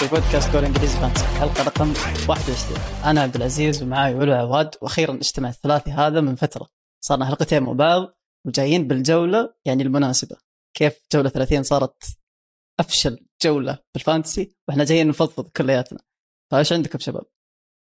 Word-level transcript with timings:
في 0.00 0.08
بودكاست 0.08 0.52
جول 0.52 0.64
إنجليزي 0.64 0.98
فانتسي 0.98 1.24
حلقه 1.24 1.64
رقم 1.64 1.88
21 2.28 3.04
أنا 3.04 3.20
عبد 3.20 3.36
العزيز 3.36 3.82
ومعاي 3.82 4.14
ويلو 4.14 4.32
وعواد 4.32 4.74
وأخيرا 4.82 5.14
اجتمع 5.14 5.48
الثلاثي 5.48 5.90
هذا 5.90 6.20
من 6.20 6.34
فترة. 6.34 6.68
صار 7.04 7.15
لنا 7.15 7.26
حلقتين 7.26 7.62
مع 7.62 7.72
بعض 7.72 8.18
وجايين 8.46 8.88
بالجولة 8.88 9.54
يعني 9.64 9.82
المناسبة. 9.82 10.36
كيف 10.74 11.00
جولة 11.12 11.28
30 11.28 11.62
صارت 11.62 12.04
أفشل 12.80 13.26
جولة 13.44 13.78
بالفانتسي 13.94 14.56
وإحنا 14.68 14.84
جايين 14.84 15.08
نفضفض 15.08 15.48
كلياتنا. 15.48 15.98
فايش 16.50 16.72
عندكم 16.72 16.98
شباب؟ 16.98 17.24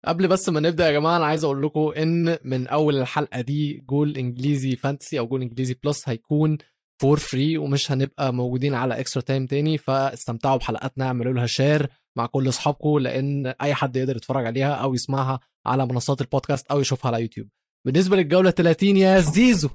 قبل 0.04 0.29
بس 0.29 0.48
ما 0.48 0.60
نبدأ 0.60 0.87
يا 0.87 0.93
جماعة 0.93 1.16
أنا 1.16 1.27
عايز 1.27 1.45
أقول 1.45 1.62
لكم 1.62 1.93
إن 1.96 2.38
من 2.45 2.66
أول 2.66 2.96
الحلقة 2.96 3.40
دي 3.40 3.84
جول 3.88 4.16
إنجليزي 4.16 4.77
فانتسي 4.77 5.18
أو 5.18 5.27
جول 5.27 5.43
إنجليزي 5.43 5.77
plus 5.84 6.09
هيكون 6.09 6.59
for 7.00 7.18
free 7.18 7.59
ومش 7.59 7.93
هنبقى 7.93 8.33
موجودين 8.34 8.75
على 8.75 9.01
extra 9.00 9.23
time 9.23 9.46
تاني 9.47 9.79
فاستمتعوا 9.79 10.57
بحلقاتنا 10.57 11.05
اعملوا 11.05 11.33
لها 11.33 11.47
share 11.46 11.88
مع 12.16 12.27
كل 12.27 12.48
أصحابكم 12.48 12.98
لأن 12.98 13.47
أي 13.47 13.74
حد 13.74 13.97
يقدر 13.97 14.16
يتفرج 14.16 14.47
عليها 14.47 14.74
أو 14.74 14.95
يسمعها 14.95 15.41
على 15.66 15.87
منصات 15.87 16.21
البودكاست 16.21 16.66
أو 16.66 16.80
يشوفها 16.80 17.09
على 17.12 17.23
يوتيوب 17.23 17.48
بالنسبة 17.87 18.16
للجولة 18.16 18.51
30 18.51 18.97
يا 18.97 19.21
زيزو 19.21 19.69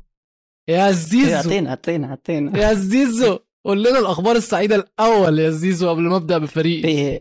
يا 0.69 0.91
زيزو. 0.91 1.33
أعطينا 1.35 1.69
أعطينا 1.69 2.07
أعطينا. 2.07 2.59
يا 2.59 2.73
زيزو 2.73 3.39
قول 3.65 3.83
لنا 3.83 3.99
الأخبار 3.99 4.35
السعيدة 4.35 4.75
الأول 4.75 5.39
يا 5.39 5.49
زيزو 5.49 5.89
قبل 5.89 6.01
ما 6.01 6.15
أبدأ 6.15 6.37
بفريقي 6.37 6.81
في 6.81 7.19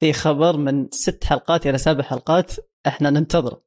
في 0.00 0.12
خبر 0.12 0.56
من 0.56 0.88
ست 0.90 1.24
حلقات 1.24 1.66
إلى 1.66 1.78
سبع 1.78 2.02
حلقات 2.02 2.52
إحنا 2.86 3.10
ننتظره 3.10 3.62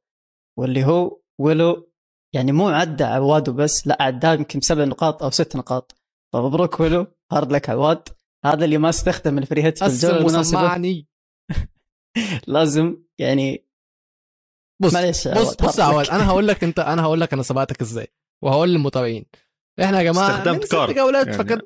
واللي 0.58 0.84
هو 0.84 1.20
ولو 1.40 1.91
يعني 2.34 2.52
مو 2.52 2.68
عدى 2.68 3.04
عواد 3.04 3.48
وبس 3.48 3.86
لا 3.86 3.96
عدى 4.00 4.26
يمكن 4.26 4.60
سبع 4.60 4.84
نقاط 4.84 5.22
أو 5.22 5.30
ست 5.30 5.56
نقاط. 5.56 5.96
فمبروك 6.32 6.80
ويلو 6.80 7.06
hard 7.32 7.52
luck 7.52 7.70
عواد. 7.70 8.08
هذا 8.44 8.64
اللي 8.64 8.78
ما 8.78 8.88
استخدم 8.88 9.38
ال 9.38 9.43
free 9.43 9.62
hit 9.62 9.78
في 9.78 9.86
الجوله 9.86 10.16
المناسبه 10.18 11.04
لازم 12.46 13.02
يعني 13.18 13.66
بص 14.82 14.94
معلش 14.94 15.28
بص 15.28 15.36
عواد، 15.36 15.56
بص 15.62 15.80
عواد. 15.80 16.08
أنا 16.08 16.28
هقول 16.28 16.48
لك 16.48 16.64
أنت 16.64 16.78
أنا 16.78 17.02
هقول 17.02 17.20
لك 17.20 17.32
أنا 17.32 17.42
سبقتك 17.42 17.80
إزاي 17.80 18.06
وهقول 18.42 18.68
للمتابعين. 18.68 19.26
إحنا 19.82 20.00
يا 20.00 20.12
جماعة 20.12 20.30
استخدمت 20.30 20.70
card 20.72 20.94
جولات 20.94 21.26
يعني. 21.26 21.38
فكان 21.38 21.60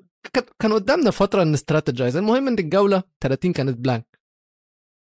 كان- 0.58 0.72
قدامنا 0.72 1.10
فترة 1.10 1.44
ن 1.44 1.51
strategize 1.51 2.16
المهم 2.16 2.48
إن 2.48 2.58
الجولة 2.58 3.02
30 3.20 3.52
كانت 3.52 3.78
blank 3.78 4.20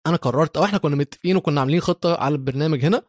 أنا 0.07 0.17
قررت 0.17 0.57
أو 0.57 0.63
إحنا 0.63 0.77
كنا 0.77 0.95
متفقين 0.95 1.35
وكنا 1.37 1.59
عاملين 1.61 1.79
خطة 1.81 2.15
على 2.15 2.33
البرنامج 2.35 2.85
هنا. 2.85 3.01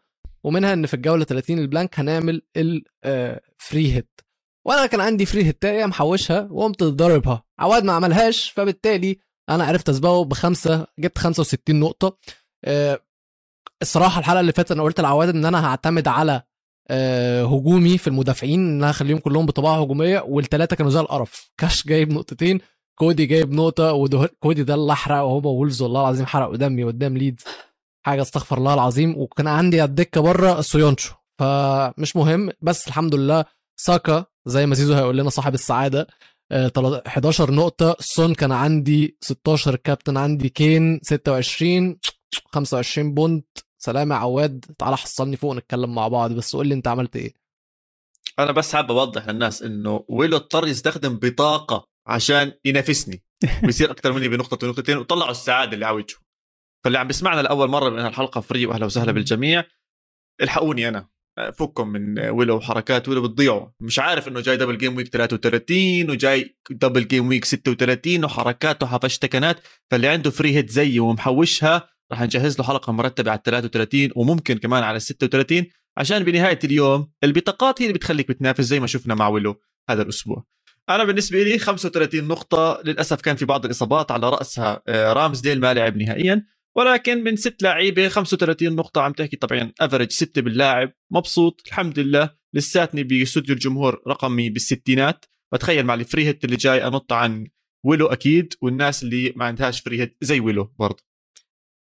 ومنها 0.44 0.72
إن 0.72 0.86
في 0.86 0.94
الجولة 0.94 1.24
30 1.24 1.58
ال 1.58 1.65
blank 1.65 2.00
هنعمل 2.00 2.42
ال 2.56 2.84
free 2.84 3.92
hit 3.94 4.20
وأنا 4.66 4.86
كان 4.86 5.00
عندي 5.00 5.26
free 5.26 5.44
hit 5.44 5.70
ايه 5.70 5.86
محوشها 5.86 6.48
وقمت 6.50 6.82
ضاربها. 6.84 7.42
عواد 7.58 7.84
ما 7.84 7.92
عملهاش 7.92 8.50
فبالتالي 8.50 9.18
أنا 9.48 9.64
عرفت 9.64 9.88
اسبقه 9.88 10.24
بخمسة 10.24 10.86
جبت 10.98 11.18
65 11.18 11.80
نقطة. 11.80 12.18
آه، 12.64 13.00
الصراحة 13.82 14.18
الحلقة 14.20 14.40
اللي 14.40 14.52
فاتت 14.52 14.72
أنا 14.72 14.82
قلت 14.82 15.00
لعواد 15.00 15.28
إن 15.28 15.44
أنا 15.44 15.66
هعتمد 15.66 16.08
على 16.08 16.42
آه، 16.88 17.44
هجومي 17.44 17.98
في 17.98 18.08
المدافعين 18.08 18.60
إن 18.60 18.76
أنا 18.82 18.90
أخليهم 18.90 19.18
كلهم 19.18 19.46
بطباع 19.46 19.82
هجومية 19.82 20.20
والثلاثه 20.28 20.76
كانوا 20.76 20.90
زي 20.90 21.00
القرف. 21.00 21.50
كاش 21.58 21.86
جايب 21.86 22.12
نقطتين 22.12 22.60
كودي 22.98 23.26
جايب 23.26 23.52
نقطة 23.52 23.92
وده 23.92 24.30
كودي 24.40 24.62
ده 24.62 24.74
اللي 24.74 24.92
احرق 24.92 25.16
وهو 25.22 25.48
وولفز 25.58 25.82
والله 25.82 26.00
العظيم 26.00 26.26
حرقوا 26.26 26.56
دمي 26.56 26.84
قدام 26.84 27.16
ليدز. 27.18 27.44
حاجة 28.06 28.22
استغفر 28.22 28.58
الله 28.58 28.74
العظيم. 28.74 29.14
وكان 29.18 29.46
عندي 29.46 29.80
على 29.80 29.88
الدكة 29.88 30.20
بره 30.20 30.60
سويونتشو 30.60 31.14
فمش 31.38 32.16
مهم. 32.16 32.50
بس 32.62 32.88
الحمد 32.88 33.14
لله 33.14 33.44
ساكا 33.76 34.24
زي 34.46 34.66
ما 34.66 34.74
زيزو 34.74 34.94
هيقول 34.94 35.18
لنا 35.18 35.30
صاحب 35.30 35.54
السعادة. 35.54 36.06
آه، 36.52 36.68
تلا- 36.68 37.02
11 37.06 37.50
نقطة. 37.50 37.96
سون 38.00 38.34
كان 38.34 38.52
عندي 38.52 39.16
16 39.20 39.76
كابتن 39.76 40.16
عندي 40.16 40.48
كين 40.48 41.00
26 41.02 41.98
25 42.46 43.14
point. 43.14 43.46
سلام 43.78 44.10
يا 44.12 44.16
عواد. 44.16 44.64
تعالى 44.78 44.96
حصلني 44.96 45.36
فوق 45.36 45.54
نتكلم 45.54 45.94
مع 45.94 46.08
بعض. 46.08 46.32
بس 46.32 46.56
قول 46.56 46.66
لي 46.68 46.74
انت 46.74 46.88
عملت 46.88 47.16
إيه؟ 47.16 47.34
أنا 48.38 48.52
بس 48.52 48.74
حابب 48.76 48.90
أوضح 48.90 49.28
للناس 49.28 49.62
إنه 49.62 50.04
ويلو 50.08 50.36
اضطر 50.36 50.66
يستخدم 50.66 51.16
بطاقة 51.18 51.86
عشان 52.06 52.52
ينافسني. 52.64 53.22
بيصير 53.62 53.90
أكثر 53.90 54.12
مني 54.12 54.28
بنقطة 54.28 54.66
ونقطتين. 54.66 54.96
وطلعوا 54.96 55.30
السعادة 55.30 55.72
اللي 55.74 55.86
عاوجه 55.86 56.14
فاللي 56.84 56.98
عم 56.98 57.06
بيسمعنا 57.06 57.40
لأول 57.40 57.68
مرة 57.68 57.90
من 57.90 58.06
الحلقة 58.06 58.40
free 58.40 58.66
واهلا 58.66 58.86
وسهلا 58.86 59.12
بالجميع. 59.12 59.64
الحقوني 60.42 60.88
أنا. 60.88 61.08
فكم 61.58 61.88
من 61.88 62.18
ويلو 62.18 62.56
وحركات 62.56 63.08
ويلو 63.08 63.22
بتضيعوا. 63.22 63.68
مش 63.80 63.98
عارف 63.98 64.28
إنه 64.28 64.40
جاي 64.40 64.56
double 64.56 64.78
game 64.78 64.96
week 64.96 65.08
33 65.08 66.10
وجاي 66.10 66.56
double 66.70 67.08
game 67.08 67.28
week 67.28 67.44
36 67.44 68.24
وحركات 68.24 68.82
وحفشتكنات 68.82 69.60
فاللي 69.90 70.08
عنده 70.08 70.30
free 70.30 70.56
hit 70.56 70.70
زيي 70.70 71.00
ومحوشها 71.00 71.88
راح 72.12 72.22
نجهز 72.22 72.58
له 72.58 72.64
حلقة 72.64 72.92
مرتبة 72.92 73.30
على 73.30 73.40
33 73.44 74.10
وممكن 74.16 74.58
كمان 74.58 74.82
على 74.82 75.00
36 75.00 75.66
عشان 75.96 76.24
بنهاية 76.24 76.58
اليوم 76.64 77.10
البطاقات 77.24 77.82
هي 77.82 77.86
اللي 77.86 77.98
بتخليك 77.98 78.28
بتنافس 78.28 78.64
زي 78.64 78.80
ما 78.80 78.86
شفنا 78.86 79.14
مع 79.14 79.28
ويلو 79.28 79.60
هذا 79.90 80.02
الأسبوع. 80.02 80.44
أنا 80.88 81.04
بالنسبة 81.04 81.42
لي 81.42 81.58
35 81.58 82.28
نقطة. 82.28 82.82
للأسف 82.84 83.20
كان 83.20 83.36
في 83.36 83.44
بعض 83.44 83.64
الإصابات 83.64 84.10
على 84.10 84.30
رأسها 84.30 84.82
آه، 84.88 85.12
رامزديل 85.12 85.60
ما 85.60 85.74
لعب 85.74 85.96
نهائيا. 85.96 86.46
ولكن 86.76 87.24
من 87.24 87.36
ست 87.36 87.62
لعيبه 87.62 88.08
35 88.08 88.76
نقطة 88.76 89.00
عم 89.00 89.12
تحكي 89.12 89.36
طبعا 89.36 89.72
افرج 89.80 90.10
ستة 90.10 90.42
باللاعب. 90.42 90.92
مبسوط 91.12 91.62
الحمد 91.66 91.98
لله. 91.98 92.30
لساتني 92.54 93.02
باستوديو 93.02 93.54
الجمهور 93.54 94.02
رقمي 94.08 94.50
بالستينات. 94.50 95.24
بتخيل 95.54 95.86
مع 95.86 95.94
ال 95.94 96.01
free 96.01 96.26
hit 96.26 96.44
اللي 96.44 96.56
جاي 96.56 96.86
أنط 96.86 97.12
عن 97.12 97.46
ويلو 97.86 98.06
أكيد 98.06 98.54
والناس 98.62 99.02
اللي 99.02 99.32
ما 99.36 99.44
عندهاش 99.44 99.80
free 99.80 100.00
hit 100.00 100.16
زي 100.20 100.40
ويلو 100.40 100.74
برضه. 100.78 101.02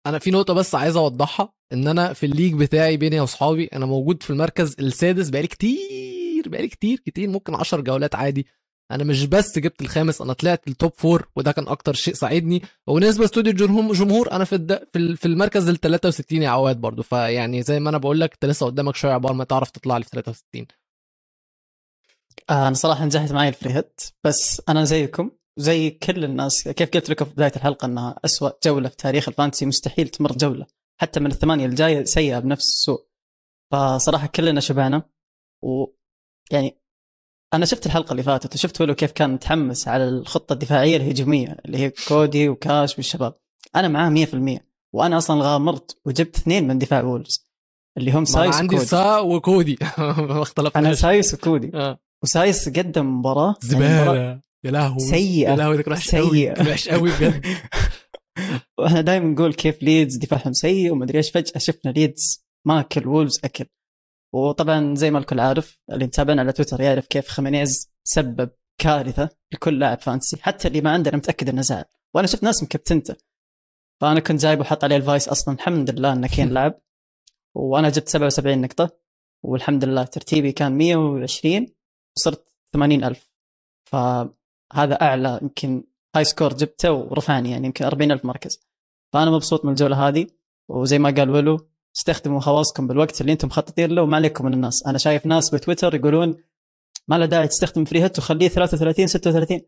أنا 0.08 0.20
في 0.20 0.32
نقطة 0.32 0.54
بس 0.54 0.76
عايز 0.76 0.96
أوضحها 0.96 1.54
إن 1.74 1.88
أنا 1.88 2.14
في 2.14 2.26
ال 2.26 2.30
league 2.30 2.54
بتاعي 2.54 2.98
بيني 2.98 3.20
وأصحابي 3.20 3.66
أنا 3.66 3.86
موجود 3.86 4.24
في 4.24 4.30
المركز 4.30 4.76
السادس 4.80 5.30
بقالي 5.30 5.48
كتير 5.48 6.44
بقالي 6.46 6.68
كتير 6.68 7.00
كتير 7.00 7.30
ممكن 7.30 7.56
10 7.56 7.82
جولات 7.82 8.16
عادي. 8.16 8.48
أنا 8.96 9.04
مش 9.04 9.26
بس 9.26 9.60
جبت 9.60 9.82
الخامس 9.82 10.22
أنا 10.22 10.34
طلعت 10.34 10.68
ال 10.68 10.74
top 10.74 10.92
four 10.98 11.28
وده 11.36 11.52
كان 11.52 11.68
أكتر 11.68 11.94
شيء 11.94 12.14
ساعدني. 12.14 12.62
وبالنسبة 12.88 13.22
لاستوديو 13.22 13.52
الجمهور 13.52 13.94
جمهور 13.94 14.32
أنا 14.32 14.44
في. 14.46 14.58
في, 14.94 14.98
ال... 15.00 15.18
في 15.18 15.26
المركز 15.26 15.70
ال 15.70 15.80
63 15.80 16.42
يا 16.42 16.50
عواد 16.50 16.78
برضو. 16.82 17.04
فيعني 17.04 17.64
زي 17.64 17.80
ما 17.80 17.90
أنا 17.90 17.98
بقول 17.98 18.20
لك 18.22 18.34
أنت 18.34 18.46
لسه 18.46 18.66
قدامك 18.66 18.96
شوية 18.96 19.12
عبال 19.12 19.36
ما 19.36 19.44
تعرف 19.44 19.72
تطلع 19.72 19.98
لي 19.98 20.04
في 20.04 20.10
63 20.10 20.66
آه 22.50 22.68
أنا 22.68 22.74
صراحة 22.76 23.06
نجحت 23.06 23.32
معي 23.32 23.50
ال 23.50 23.55
free 23.55 23.74
hit 23.74 24.02
بس 24.24 24.62
أنا 24.70 24.84
زيكم 24.84 25.32
زي 25.58 25.90
كل 25.90 26.24
الناس. 26.24 26.68
كيف 26.68 26.90
قلت 26.90 27.10
لكم 27.10 27.26
في 27.26 27.32
بداية 27.32 27.52
الحلقة 27.56 27.86
إنها 27.86 28.20
أسوأ 28.26 28.50
جولة 28.66 28.90
في 28.90 28.96
تاريخ 28.96 29.28
الفانتسي 29.30 29.66
مستحيل 29.66 30.10
تمر 30.10 30.32
جولة 30.32 30.66
حتى 31.02 31.20
من 31.20 31.32
الثمانية 31.32 31.66
الجاية 31.66 32.04
سيئة 32.04 32.40
بنفس 32.40 32.64
السوء. 32.70 33.06
فصراحة 33.72 34.28
كلنا 34.28 34.60
شبعنا 34.62 35.04
ويعني 35.64 36.83
أنا 37.54 37.66
شفت 37.66 37.86
الحلقة 37.86 38.12
اللي 38.12 38.24
فاتت 38.24 38.56
وشفت 38.56 38.82
ويلو 38.82 38.96
كيف 38.96 39.12
كان 39.12 39.34
متحمس 39.34 39.88
على 39.88 40.04
الخطة 40.10 40.54
الدفاعية 40.54 40.98
الهجومية 40.98 41.58
اللي 41.66 41.78
هي 41.78 41.92
كودي 42.08 42.50
وكاش 42.50 42.98
والشباب. 42.98 43.36
أنا 43.76 43.88
معاه 43.88 44.10
100% 44.10 44.60
وأنا 44.94 45.18
أصلا 45.18 45.44
غامرت 45.44 45.98
وجبت 46.06 46.36
اثنين 46.36 46.68
من 46.68 46.78
دفاع 46.78 47.04
وولفز 47.04 47.48
اللي 47.98 48.12
هم 48.12 48.26
سايس 48.26 48.56
عندي 48.56 48.76
وكودي. 48.76 48.90
سا 48.90 49.20
وكودي. 49.20 49.78
ما 49.98 50.72
أنا 50.76 50.94
سايس 50.94 51.34
وكودي. 51.34 51.72
آه. 51.74 52.00
وسايس 52.24 52.70
قدم 52.70 53.20
مباراة. 53.20 53.56
يعني 53.64 53.76
زبالة. 53.76 54.42
يا 54.66 54.72
لهوي. 54.72 55.00
سيئة. 55.00 55.52
يا 55.52 55.56
لهوي 55.56 55.78
ده 55.78 55.84
كان 55.84 55.94
وحش 56.70 56.90
قوي 56.90 57.12
بجد. 57.12 57.46
وإحنا 58.80 59.02
دائما 59.02 59.26
نقول 59.26 59.54
كيف 59.54 59.84
ليدز 59.84 60.18
دفاعهم 60.18 60.54
سيء 60.54 60.92
ومدري 60.92 61.18
إيش 61.18 61.32
فجأة 61.32 61.58
شفنا 61.58 61.92
ليدز 61.92 62.46
ماكل 62.68 63.08
وولفز 63.08 63.40
أكل. 63.44 63.66
وطبعا 64.34 64.96
زي 64.96 65.12
ما 65.12 65.20
الكل 65.20 65.40
عارف 65.40 65.80
اللي 65.92 66.06
متابعنا 66.06 66.42
على 66.42 66.52
تويتر 66.52 66.82
يعرف 66.82 67.08
كيف 67.08 67.28
خيمينيز 67.28 67.92
سبب 68.04 68.50
كارثة 68.78 69.30
لكل 69.54 69.80
لاعب 69.80 70.00
فانتسي 70.00 70.38
حتى 70.42 70.68
اللي 70.68 70.82
ما 70.82 70.92
عندنا 70.92 71.18
متأكد 71.18 71.50
إنه 71.50 71.62
زعل. 71.62 71.86
وأنا 72.14 72.28
شفت 72.28 72.44
ناس 72.44 72.64
مكبتنته 72.64 73.16
فأنا 74.02 74.20
كنت 74.20 74.42
جايبه 74.42 74.62
وحط 74.62 74.84
عليه 74.84 74.96
ال 74.96 75.03
vice 75.03 75.30
أصلا 75.30 75.56
الحمد 75.56 75.90
لله 75.90 76.14
إنه 76.14 76.28
كين 76.28 76.50
لعب 76.54 76.82
وأنا 77.56 77.90
جبت 77.90 78.10
77 78.10 78.62
نقطة 78.62 78.90
والحمد 79.44 79.86
لله 79.86 80.04
ترتيبي 80.04 80.52
كان 80.52 80.78
120 80.78 81.68
وصرت 82.18 82.48
80 82.74 83.04
ألف. 83.04 83.32
فهذا 83.86 85.02
أعلى 85.02 85.40
يمكن 85.42 85.84
high 86.16 86.24
score 86.24 86.54
جبته 86.54 86.92
ورفعني 86.92 87.52
يعني 87.52 87.66
يمكن 87.66 87.86
40 87.86 88.12
ألف 88.12 88.26
مركز. 88.26 88.60
فأنا 89.14 89.32
مبسوط 89.32 89.66
من 89.66 89.72
الجولة 89.72 90.08
هذه 90.08 90.28
وزي 90.70 91.00
ما 91.00 91.10
قال 91.10 91.30
ويلو 91.30 91.73
استخدموا 91.96 92.42
حواسكم 92.42 92.88
بالوقت 92.88 93.22
اللي 93.22 93.32
أنتم 93.32 93.48
مخططين 93.48 93.92
له 93.92 94.02
وما 94.02 94.16
عليكم 94.16 94.46
من 94.46 94.54
الناس. 94.54 94.88
أنا 94.88 94.98
شايف 94.98 95.26
ناس 95.26 95.56
بتويتر 95.56 95.96
يقولون 95.96 96.38
ما 97.08 97.16
له 97.16 97.26
داعي 97.26 97.48
تستخدم 97.48 97.86
free 97.86 98.04
hit 98.04 98.20
وخليه 98.20 98.48
33 98.48 99.08
36 99.08 99.62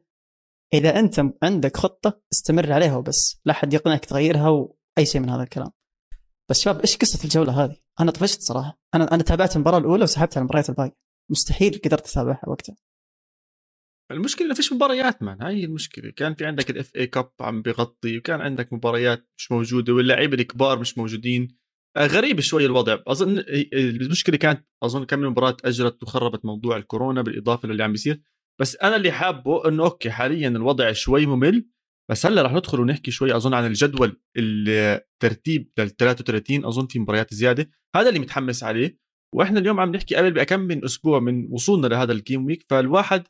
إذا 0.74 1.00
أنت 1.00 1.26
عندك 1.44 1.78
خطة 1.78 2.22
استمر 2.34 2.74
عليها 2.74 2.96
وبس 2.96 3.42
لا 3.46 3.54
حد 3.54 3.74
يقنعك 3.74 4.06
تغيرها 4.06 4.50
وأي 4.50 5.06
شيء 5.06 5.22
من 5.22 5.30
هذا 5.30 5.44
الكلام. 5.44 5.72
بس 6.50 6.62
شباب 6.62 6.80
إيش 6.80 6.98
قصة 6.98 7.24
الجولة 7.24 7.64
هذه؟ 7.64 7.78
أنا 8.00 8.12
طفشت 8.12 8.42
صراحة. 8.42 8.80
أنا 8.96 9.14
أنا 9.14 9.24
تابعت 9.24 9.56
المباراة 9.56 9.78
الأولى 9.78 10.04
وسحبت 10.04 10.38
على 10.38 10.42
المباريات 10.42 10.70
الباقيه 10.70 10.96
مستحيل 11.32 11.82
قدرت 11.86 12.10
أتابعها 12.10 12.42
وقتها. 12.48 12.76
المشكلة 14.12 14.48
إنه 14.48 14.56
فيش 14.56 14.74
مباريات 14.74 15.24
man. 15.24 15.42
هاي 15.42 15.66
المشكلة. 15.66 16.12
كان 16.12 16.36
في 16.36 16.46
عندك 16.46 16.70
ال 16.70 16.96
FA 16.96 17.08
Cup 17.08 17.32
عم 17.40 17.62
بغطي 17.62 18.18
وكان 18.18 18.42
عندك 18.42 18.74
مباريات 18.74 19.30
مش 19.38 19.52
موجودة 19.52 19.94
واللاعيبه 19.94 20.34
الكبار 20.34 20.80
مش 20.80 20.98
موجودين. 20.98 21.58
غريب 21.98 22.40
شوي 22.40 22.66
الوضع. 22.66 23.00
أظن 23.08 23.44
المشكلة 23.74 24.38
كانت 24.38 24.66
أظن 24.84 25.04
كم 25.04 25.20
مباراة 25.20 25.58
تأجلت 25.66 26.04
وخربت 26.04 26.46
موضوع 26.46 26.78
الكورونا 26.78 27.22
بالإضافة 27.22 27.68
للي 27.68 27.84
عم 27.84 27.92
بيصير. 27.92 28.22
بس 28.62 28.76
أنا 28.76 28.96
اللي 28.96 29.12
حابه 29.12 29.68
إنه 29.68 29.84
okay 29.84 30.12
حاليا 30.12 30.48
الوضع 30.48 30.92
شوي 30.92 31.26
ممل 31.26 31.70
بس 32.12 32.26
هلأ 32.26 32.42
رح 32.42 32.54
ندخل 32.54 32.80
ونحكي 32.80 33.12
شوي 33.12 33.36
أظن 33.36 33.54
عن 33.54 33.66
الجدول 33.66 34.22
الترتيب 34.38 35.72
لل 35.80 35.90
33 35.90 36.66
أظن 36.66 36.88
في 36.88 37.00
مباريات 37.00 37.34
زيادة. 37.34 37.70
هذا 37.96 38.10
اللي 38.10 38.20
متحمس 38.20 38.64
عليه. 38.64 38.98
وإحنا 39.36 39.60
اليوم 39.60 39.80
عم 39.80 39.92
نحكي 39.92 40.16
قبل 40.16 40.32
بكم 40.32 40.60
من 40.60 40.86
أسبوع 40.86 41.20
من 41.20 41.48
وصولنا 41.52 41.88
لهذا 41.88 42.12
ال 42.12 42.19
game 42.19 42.46
week 42.46 42.66
فالواحد 42.70 43.24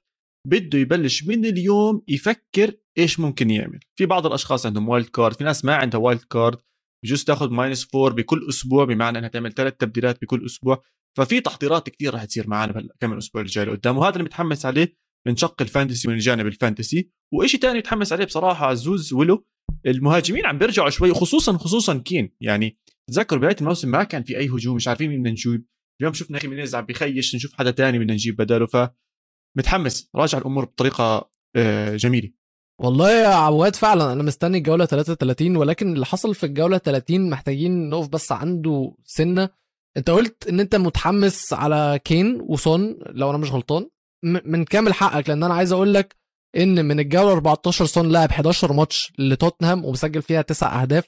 بده 0.47 0.79
يبلش 0.79 1.23
من 1.23 1.45
اليوم 1.45 2.01
يفكر 2.07 2.73
إيش 2.97 3.19
ممكن 3.19 3.49
يعمل. 3.49 3.79
في 3.95 4.05
بعض 4.05 4.25
الأشخاص 4.25 4.65
عندهم 4.65 4.89
wild 4.89 5.07
card 5.07 5.33
في 5.35 5.43
ناس 5.43 5.65
ما 5.65 5.75
عندها 5.75 5.99
wild 5.99 6.21
card 6.21 6.57
بجوز 7.03 7.23
تاخذ 7.23 7.49
minus 7.49 7.85
four 7.85 8.13
بكل 8.13 8.45
أسبوع 8.49 8.85
بمعنى 8.85 9.17
إنها 9.17 9.29
تعمل 9.29 9.53
ثلاث 9.53 9.73
تبديلات 9.73 10.21
بكل 10.21 10.45
أسبوع. 10.45 10.81
ففي 11.17 11.41
تحضيرات 11.41 11.89
كثير 11.89 12.13
راح 12.13 12.25
تصير 12.25 12.47
معنا 12.47 12.87
كم 12.99 13.13
الأسبوع 13.13 13.41
الجاي 13.41 13.65
لقدام. 13.65 13.97
وهذا 13.97 14.13
اللي 14.13 14.23
متحمس 14.23 14.65
عليه 14.65 14.97
من 15.27 15.35
شق 15.35 15.61
الـ 15.61 15.67
fantasy 15.67 16.07
من 16.07 16.13
الجانب 16.13 16.47
الـ 16.47 16.55
fantasy 16.55 17.11
وإشي 17.33 17.57
تاني 17.57 17.77
متحمس 17.77 18.13
عليه 18.13 18.25
بصراحة 18.25 18.65
عزوز 18.65 19.13
ولو 19.13 19.45
المهاجمين 19.85 20.45
عم 20.45 20.57
بيرجعوا 20.57 20.89
شوي 20.89 21.13
خصوصا 21.13 21.57
خصوصا 21.57 21.97
كين. 21.97 22.35
يعني 22.41 22.77
تذكروا 23.09 23.41
بدايه 23.41 23.55
الموسم 23.61 23.91
ما 23.91 24.03
كان 24.03 24.23
في 24.23 24.37
أي 24.37 24.49
هجوم 24.49 24.75
مش 24.75 24.87
عارفين 24.87 25.09
مين 25.09 25.19
بدنا 25.19 25.31
نجيب. 25.31 25.65
اليوم 26.01 26.13
شفنا 26.13 26.39
خيمينيز 26.39 26.75
عم 26.75 26.85
بخيش 26.85 27.35
نشوف 27.35 27.53
حدا 27.53 27.71
تاني 27.71 27.99
بدنا 27.99 28.13
نجيب 28.13 28.35
بداله. 28.35 28.65
ف 28.65 28.77
متحمس 29.57 30.09
راجع 30.15 30.37
الأمور 30.37 30.65
بطريقة 30.65 31.31
آه، 31.55 31.95
جميلة. 31.95 32.31
والله 32.79 33.11
يا 33.11 33.27
عواد 33.27 33.75
فعلا 33.75 34.13
أنا 34.13 34.23
مستني 34.23 34.57
الجولة 34.57 34.85
33 34.85 35.55
ولكن 35.57 35.93
اللي 35.93 36.05
حصل 36.05 36.35
في 36.35 36.45
الجولة 36.45 36.77
30 36.77 37.29
محتاجين 37.29 37.89
نقف 37.89 38.07
بس 38.07 38.31
عندها 38.31 38.93
سنة. 39.03 39.49
أنت 39.97 40.09
قلت 40.09 40.47
إن 40.47 40.59
أنت 40.59 40.75
متحمس 40.75 41.53
على 41.53 41.99
كين 42.03 42.41
وسون 42.41 42.95
لو 43.09 43.29
أنا 43.29 43.37
مش 43.37 43.51
غلطان. 43.51 43.89
من 44.23 44.65
كامل 44.65 44.93
حقك 44.93 45.29
لأن 45.29 45.43
أنا 45.43 45.53
عايز 45.53 45.71
أقول 45.71 45.93
لك 45.93 46.15
إن 46.57 46.85
من 46.85 46.99
الجولة 46.99 47.31
14 47.31 47.85
سون 47.85 48.11
لعب 48.11 48.29
11 48.29 48.73
ماتش 48.73 49.13
لتوتنهام 49.19 49.85
ومسجل 49.85 50.21
فيها 50.21 50.41
9 50.41 50.81
أهداف 50.81 51.05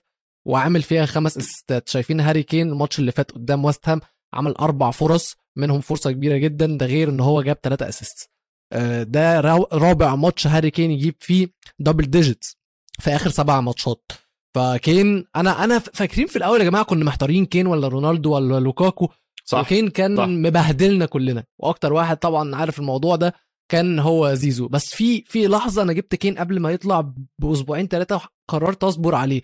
وعامل 0.48 0.82
فيها 0.82 1.06
خمس 1.06 1.38
assist 1.38 1.77
ات. 1.77 1.90
شايفين 1.90 2.20
هاري 2.20 2.44
كين 2.44 2.70
الماتش 2.70 3.00
اللي 3.00 3.12
فات 3.12 3.32
قدام 3.32 3.66
ويست 3.66 3.90
هام 3.90 4.02
عمل 4.34 4.52
أربع 4.52 4.92
فرص 4.92 5.36
منهم 5.58 5.82
فرصة 5.82 6.12
كبيرة 6.12 6.38
جدا 6.38 6.66
ده 6.78 6.86
غير 6.86 7.10
إن 7.10 7.20
هو 7.20 7.42
جاب 7.42 7.58
3 7.64 7.90
assist 7.90 8.30
ده 9.02 9.40
رابع 9.74 10.16
ماتش 10.16 10.48
هاري 10.48 10.72
كين 10.72 10.92
يجيب 10.92 11.16
فيه 11.20 11.48
double 11.80 12.04
digits 12.06 12.58
في 13.00 13.16
آخر 13.16 13.30
سبع 13.30 13.62
ماتشات. 13.62 14.12
فكين 14.56 15.26
أنا 15.36 15.64
أنا 15.64 15.80
فاكرين 15.80 16.28
في 16.28 16.36
الأول 16.36 16.60
يا 16.60 16.66
جماعة 16.66 16.84
كنا 16.86 17.06
محتارين 17.06 17.46
كين 17.46 17.68
ولا 17.68 17.88
رونالدو 17.88 18.32
ولا 18.36 18.60
لوكاكو؟ 18.60 19.10
صح 19.46 19.60
وكين 19.60 19.90
كان 19.90 20.18
صح. 20.18 20.24
مبهدلنا 20.26 21.06
كلنا. 21.06 21.44
وأكتر 21.60 21.94
واحد 21.94 22.18
طبعا 22.18 22.56
عارف 22.56 22.80
الموضوع 22.80 23.16
ده 23.16 23.34
كان 23.72 24.00
هو 24.00 24.34
زيزو. 24.34 24.68
بس 24.68 24.86
في 24.96 25.22
في 25.22 25.48
لحظة 25.48 25.82
أنا 25.82 25.94
جبت 25.94 26.16
كين 26.16 26.38
قبل 26.38 26.60
ما 26.60 26.72
يطلع 26.72 27.14
بأسبوعين 27.40 27.88
ثلاثة 27.88 28.22
قررت 28.48 28.84
أصبر 28.84 29.16
عليه. 29.16 29.42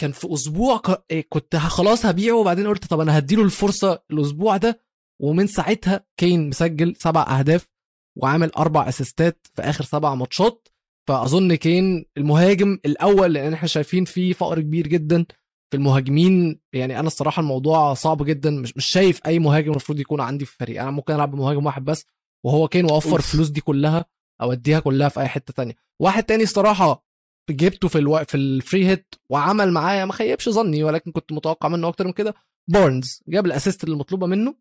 كان 0.00 0.12
في 0.12 0.34
أسبوع 0.34 0.82
إيه، 1.10 1.26
كنت 1.28 1.56
خلاص 1.56 2.06
هبيعه 2.06 2.36
وبعدين 2.36 2.66
قلت 2.66 2.84
طب 2.86 3.00
أنا 3.00 3.18
هديله 3.18 3.42
الفرصة 3.42 4.02
الأسبوع 4.10 4.56
ده. 4.56 4.80
ومن 5.22 5.46
ساعتها 5.46 6.04
كين 6.16 6.48
مسجل 6.48 6.96
سبع 6.98 7.38
أهداف 7.38 7.68
وعامل 8.16 8.50
أربع 8.50 8.88
assist 8.88 9.38
ات 9.38 9.46
في 9.54 9.62
آخر 9.62 9.84
سبع 9.84 10.14
ماتشات. 10.14 10.68
فأظن 11.08 11.54
كين 11.54 12.04
المهاجم 12.16 12.78
الأول 12.86 13.34
لأن 13.34 13.52
إحنا 13.52 13.68
شايفين 13.68 14.04
فيه 14.04 14.32
فقر 14.32 14.60
كبير 14.60 14.86
جدا 14.86 15.24
في 15.70 15.76
المهاجمين. 15.76 16.60
يعني 16.72 16.98
أنا 16.98 17.06
الصراحة 17.06 17.40
الموضوع 17.40 17.94
صعب 17.94 18.22
جدا. 18.22 18.50
مش 18.50 18.76
مش 18.76 18.86
شايف 18.86 19.20
أي 19.26 19.38
مهاجم 19.38 19.70
المفروض 19.70 20.00
يكون 20.00 20.20
عندي 20.20 20.44
في 20.44 20.52
الفريق. 20.52 20.82
أنا 20.82 20.90
ممكن 20.90 21.14
ألعب 21.14 21.30
بمهاجم 21.30 21.66
واحد 21.66 21.84
بس 21.84 22.06
وهو 22.44 22.68
كين 22.68 22.84
وفر 22.84 23.16
الفلوس 23.16 23.48
دي 23.48 23.60
كلها 23.60 24.04
اوديها 24.42 24.80
كلها 24.80 25.08
في 25.08 25.20
أي 25.20 25.28
حتة 25.28 25.52
تانية. 25.52 25.74
واحد 26.00 26.22
تاني 26.24 26.42
الصراحة 26.42 27.04
جبته 27.50 27.88
في 27.88 27.98
الـ 27.98 28.03
و... 28.03 28.24
في 28.24 28.36
الـ 28.36 28.46
free 28.46 28.86
hit 28.86 29.14
وعمل 29.30 29.72
معايا 29.72 30.04
ما 30.04 30.12
خيبش 30.12 30.48
ظني 30.48 30.84
ولكن 30.84 31.12
كنت 31.12 31.32
متوقع 31.32 31.68
منه 31.68 31.88
أكتر 31.88 32.06
من 32.06 32.12
كده. 32.12 32.34
بارنز 32.68 33.22
جاب 33.28 33.46
الـ 33.46 33.51
assist 33.51 33.84
اللي 33.84 33.96
مطلوبة 33.96 34.26
منه. 34.26 34.54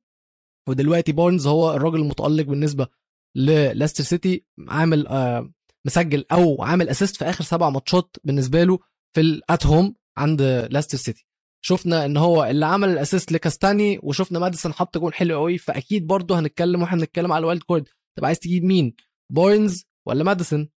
ودلوقتي 0.70 1.12
بارنز 1.12 1.48
هو 1.48 1.74
الراجل 1.74 2.00
المتألق 2.00 2.44
بالنسبة 2.44 2.88
لليستر 3.36 4.04
سيتي 4.04 4.46
عامل 4.68 5.08
آه 5.08 5.52
مسجل 5.86 6.26
أو 6.32 6.64
عامل 6.64 6.90
assist 6.90 7.16
في 7.18 7.26
آخر 7.26 7.44
سبع 7.44 7.70
ماتشات 7.70 8.16
بالنسبة 8.24 8.64
له 8.64 8.80
في 9.16 9.22
الـ 9.22 9.37
at 9.37 9.66
home 9.66 9.96
عند 10.18 10.42
ليستر 10.72 10.98
سيتي 10.98 11.28
شفنا 11.66 12.06
إن 12.06 12.18
هو 12.18 12.44
اللي 12.44 12.66
عمل 12.66 12.90
الـ 12.90 12.96
assist 12.96 13.32
لكاستاني 13.32 14.00
وشفنا 14.04 14.40
ماديسون 14.40 14.74
حط 14.74 14.98
جول 14.98 15.14
حلو 15.14 15.36
قوي 15.40 15.58
فأكيد 15.58 16.08
برضه 16.08 16.40
هنتكلم 16.40 16.82
وإحنا 16.82 17.00
بنتكلم 17.00 17.32
على 17.32 17.40
الـ 17.42 17.46
wild 17.46 17.64
card 17.64 17.88
طب 18.18 18.26
عايز 18.26 18.40
تجيب 18.40 18.64
مين؟ 18.64 18.96
بارنز 19.32 19.86
ولا 20.08 20.24
ماديسون؟ 20.24 20.70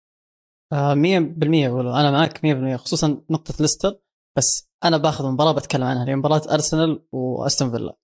100% 0.72 0.76
آه 0.76 0.92
أنا 2.00 2.10
معك 2.10 2.38
100% 2.74 2.76
خصوصا 2.76 3.08
نقطة 3.30 3.54
ليستر. 3.60 3.98
بس 4.38 4.68
أنا 4.84 4.96
باخذ 4.96 5.26
مباراة 5.26 5.52
بتكلم 5.52 5.84
عنها 5.84 6.08
هي 6.08 6.16
مباراة 6.16 6.42
أرسنال 6.54 7.04
وأستون 7.12 7.70
فيلا. 7.70 7.96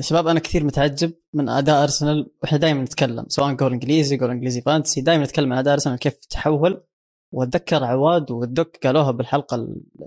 شباب 0.00 0.26
أنا 0.26 0.40
كثير 0.40 0.64
متعجب 0.64 1.12
من 1.34 1.48
أداء 1.48 1.82
أرسنال 1.82 2.30
وإحنا 2.42 2.58
دائما 2.58 2.82
نتكلم 2.82 3.24
سواء 3.28 3.52
جول 3.52 3.72
إنجليزي 3.72 4.16
جول 4.16 4.30
إنجليزي 4.30 4.60
fantasy 4.60 5.00
دائما 5.00 5.24
نتكلم 5.24 5.52
عن 5.52 5.58
أداء 5.58 5.74
أرسنال 5.74 5.98
كيف 5.98 6.14
تحول. 6.14 6.84
وأتذكر 7.32 7.84
عواد 7.84 8.30
وال 8.30 8.49
دوك 8.49 8.78
قالوها 8.86 9.10
بالحلقة 9.10 9.54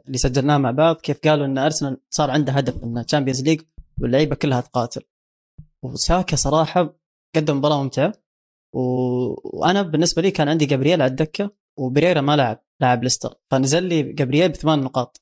اللي 0.08 0.18
سجلناها 0.18 0.58
مع 0.58 0.72
بعض 0.72 0.96
كيف 0.96 1.20
قالوا 1.20 1.46
إن 1.46 1.58
أرسنال 1.58 1.98
صار 2.10 2.32
عنده 2.32 2.54
هدف 2.54 2.84
انه 2.84 3.04
Champions 3.04 3.42
League 3.42 3.62
واللعيبة 4.02 4.36
كلها 4.36 4.62
تقاتل. 4.62 5.02
وساكا 5.84 6.36
صراحة 6.36 6.96
قدم 7.36 7.58
مباراة 7.58 7.84
ممتعة. 7.84 8.14
و... 8.74 8.82
وأنا 9.60 9.82
بالنسبة 9.82 10.22
لي 10.22 10.32
كان 10.32 10.50
عندي 10.50 10.66
جابرييل 10.66 11.02
على 11.02 11.10
الدكة 11.12 11.52
وبريرا 11.78 12.22
ما 12.22 12.36
لعب 12.36 12.64
لاعب 12.80 13.04
ليستر. 13.04 13.34
فنزل 13.52 13.84
لي 13.84 14.04
جابرييل 14.04 14.50
بثمان 14.50 14.80
نقاط. 14.80 15.22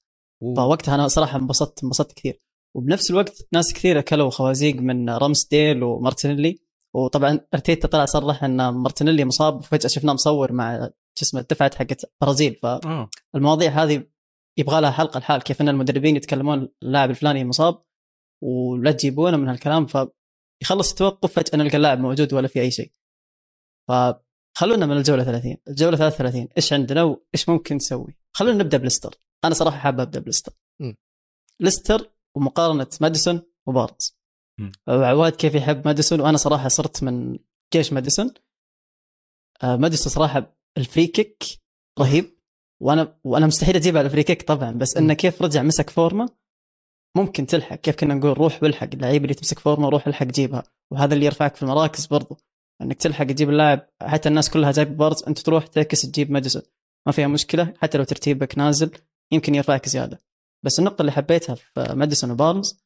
فوقتها 0.55 0.95
أنا 0.95 1.07
صراحة 1.07 1.37
انبسطت 1.39 1.83
انبسطت 1.83 2.13
كثير. 2.13 2.41
وبنفس 2.75 3.11
الوقت 3.11 3.47
ناس 3.53 3.73
كثير 3.73 3.99
أكلوا 3.99 4.29
خوازيق 4.29 4.75
من 4.75 5.09
رامسديل 5.09 5.83
ومارتينيلي. 5.83 6.59
وطبعا 6.95 7.39
أرتيتا 7.53 7.87
طلع 7.87 8.05
صرح 8.05 8.43
إن 8.43 8.69
مارتينيلي 8.69 9.25
مصاب 9.25 9.57
وفجأة 9.57 9.87
شفناه 9.87 10.13
مصور 10.13 10.51
مع 10.51 10.89
اسمه 11.21 11.41
الدفعة 11.41 11.75
حقت 11.75 12.03
البرازيل 12.03 12.55
فالمواضيع 13.33 13.83
هذه 13.83 14.03
يبغى 14.57 14.81
لها 14.81 14.91
حلقة 14.91 15.17
الحال 15.17 15.41
كيف 15.41 15.61
إن 15.61 15.69
المدربين 15.69 16.15
يتكلمون 16.15 16.69
اللاعب 16.83 17.09
الفلاني 17.09 17.45
مصاب 17.45 17.83
ولا 18.43 18.91
تجيبونه 18.91 19.37
من 19.37 19.49
هالكلام. 19.49 19.85
فيخلص 19.85 20.89
التوقف 20.89 21.33
فجأة 21.33 21.57
نلقى 21.57 21.77
اللاعب 21.77 21.99
موجود 21.99 22.33
ولا 22.33 22.47
في 22.47 22.61
أي 22.61 22.71
شيء. 22.71 22.91
فخلونا 23.87 24.85
من 24.85 24.97
الجولة 24.97 25.23
30 25.23 25.57
الجولة 25.67 25.97
33 25.97 26.47
إيش 26.57 26.73
عندنا 26.73 27.03
وإيش 27.03 27.49
ممكن 27.49 27.75
نسوي؟ 27.75 28.17
خلونا 28.31 28.63
نبدأ 28.63 28.77
بليستر. 28.77 29.15
أنا 29.45 29.53
صراحة 29.53 29.77
حابب 29.77 29.99
أبدأ 29.99 30.19
بليستر. 30.19 30.53
ليستر 31.59 32.11
ومقارنة 32.35 32.87
ماديسون 33.01 33.41
وبارنز. 33.67 34.19
عواد 34.87 35.35
كيف 35.35 35.55
يحب 35.55 35.87
ماديسون 35.87 36.21
وأنا 36.21 36.37
صراحة 36.37 36.67
صرت 36.67 37.03
من 37.03 37.39
جيش 37.73 37.93
ماديسون. 37.93 38.33
آه، 39.63 39.75
ماديسون 39.75 40.13
صراحة 40.13 40.57
الـ 40.77 40.83
free 40.83 41.07
kick 41.07 41.43
رهيب. 41.99 42.39
وأنا 42.81 43.19
وأنا 43.23 43.47
مستحيل 43.47 43.75
أجيب 43.75 43.97
على 43.97 44.05
الـ 44.05 44.09
free 44.09 44.23
kick 44.23 44.41
طبعا 44.41 44.71
بس 44.71 44.97
إنه 44.97 45.13
كيف 45.13 45.41
رجع 45.41 45.63
مسك 45.63 45.89
form 45.89 46.21
ة 46.21 46.29
ممكن 47.17 47.45
تلحق. 47.45 47.75
كيف 47.75 47.95
كنا 47.95 48.13
نقول 48.13 48.37
روح 48.37 48.63
والحق 48.63 48.89
اللعيبه 48.93 49.23
اللي 49.23 49.33
تمسك 49.33 49.59
form 49.59 49.83
ة 49.83 49.89
روح 49.89 50.07
الحق 50.07 50.25
جيبها. 50.25 50.63
وهذا 50.91 51.13
اللي 51.13 51.25
يرفعك 51.25 51.55
في 51.55 51.63
المراكز 51.63 52.05
برضو 52.05 52.37
إنك 52.81 52.97
تلحق 52.97 53.25
تجيب 53.25 53.49
اللاعب. 53.49 53.89
حتى 54.01 54.29
الناس 54.29 54.49
كلها 54.49 54.71
جايب 54.71 54.97
بارنز 54.97 55.23
أنت 55.23 55.39
تروح 55.39 55.67
تعكس 55.67 56.01
تجيب 56.01 56.31
ماديسون. 56.31 56.61
ما 57.07 57.11
فيها 57.11 57.27
مشكلة 57.27 57.73
حتى 57.77 57.97
لو 57.97 58.03
ترتيبك 58.03 58.57
نازل 58.57 58.91
يمكن 59.31 59.55
يرفعك 59.55 59.89
زيادة. 59.89 60.28
بس 60.65 60.79
النقطة 60.79 61.01
اللي 61.01 61.11
حبيتها 61.11 61.55
في 61.55 61.93
ماديسون 61.93 62.31
وبارنز 62.31 62.83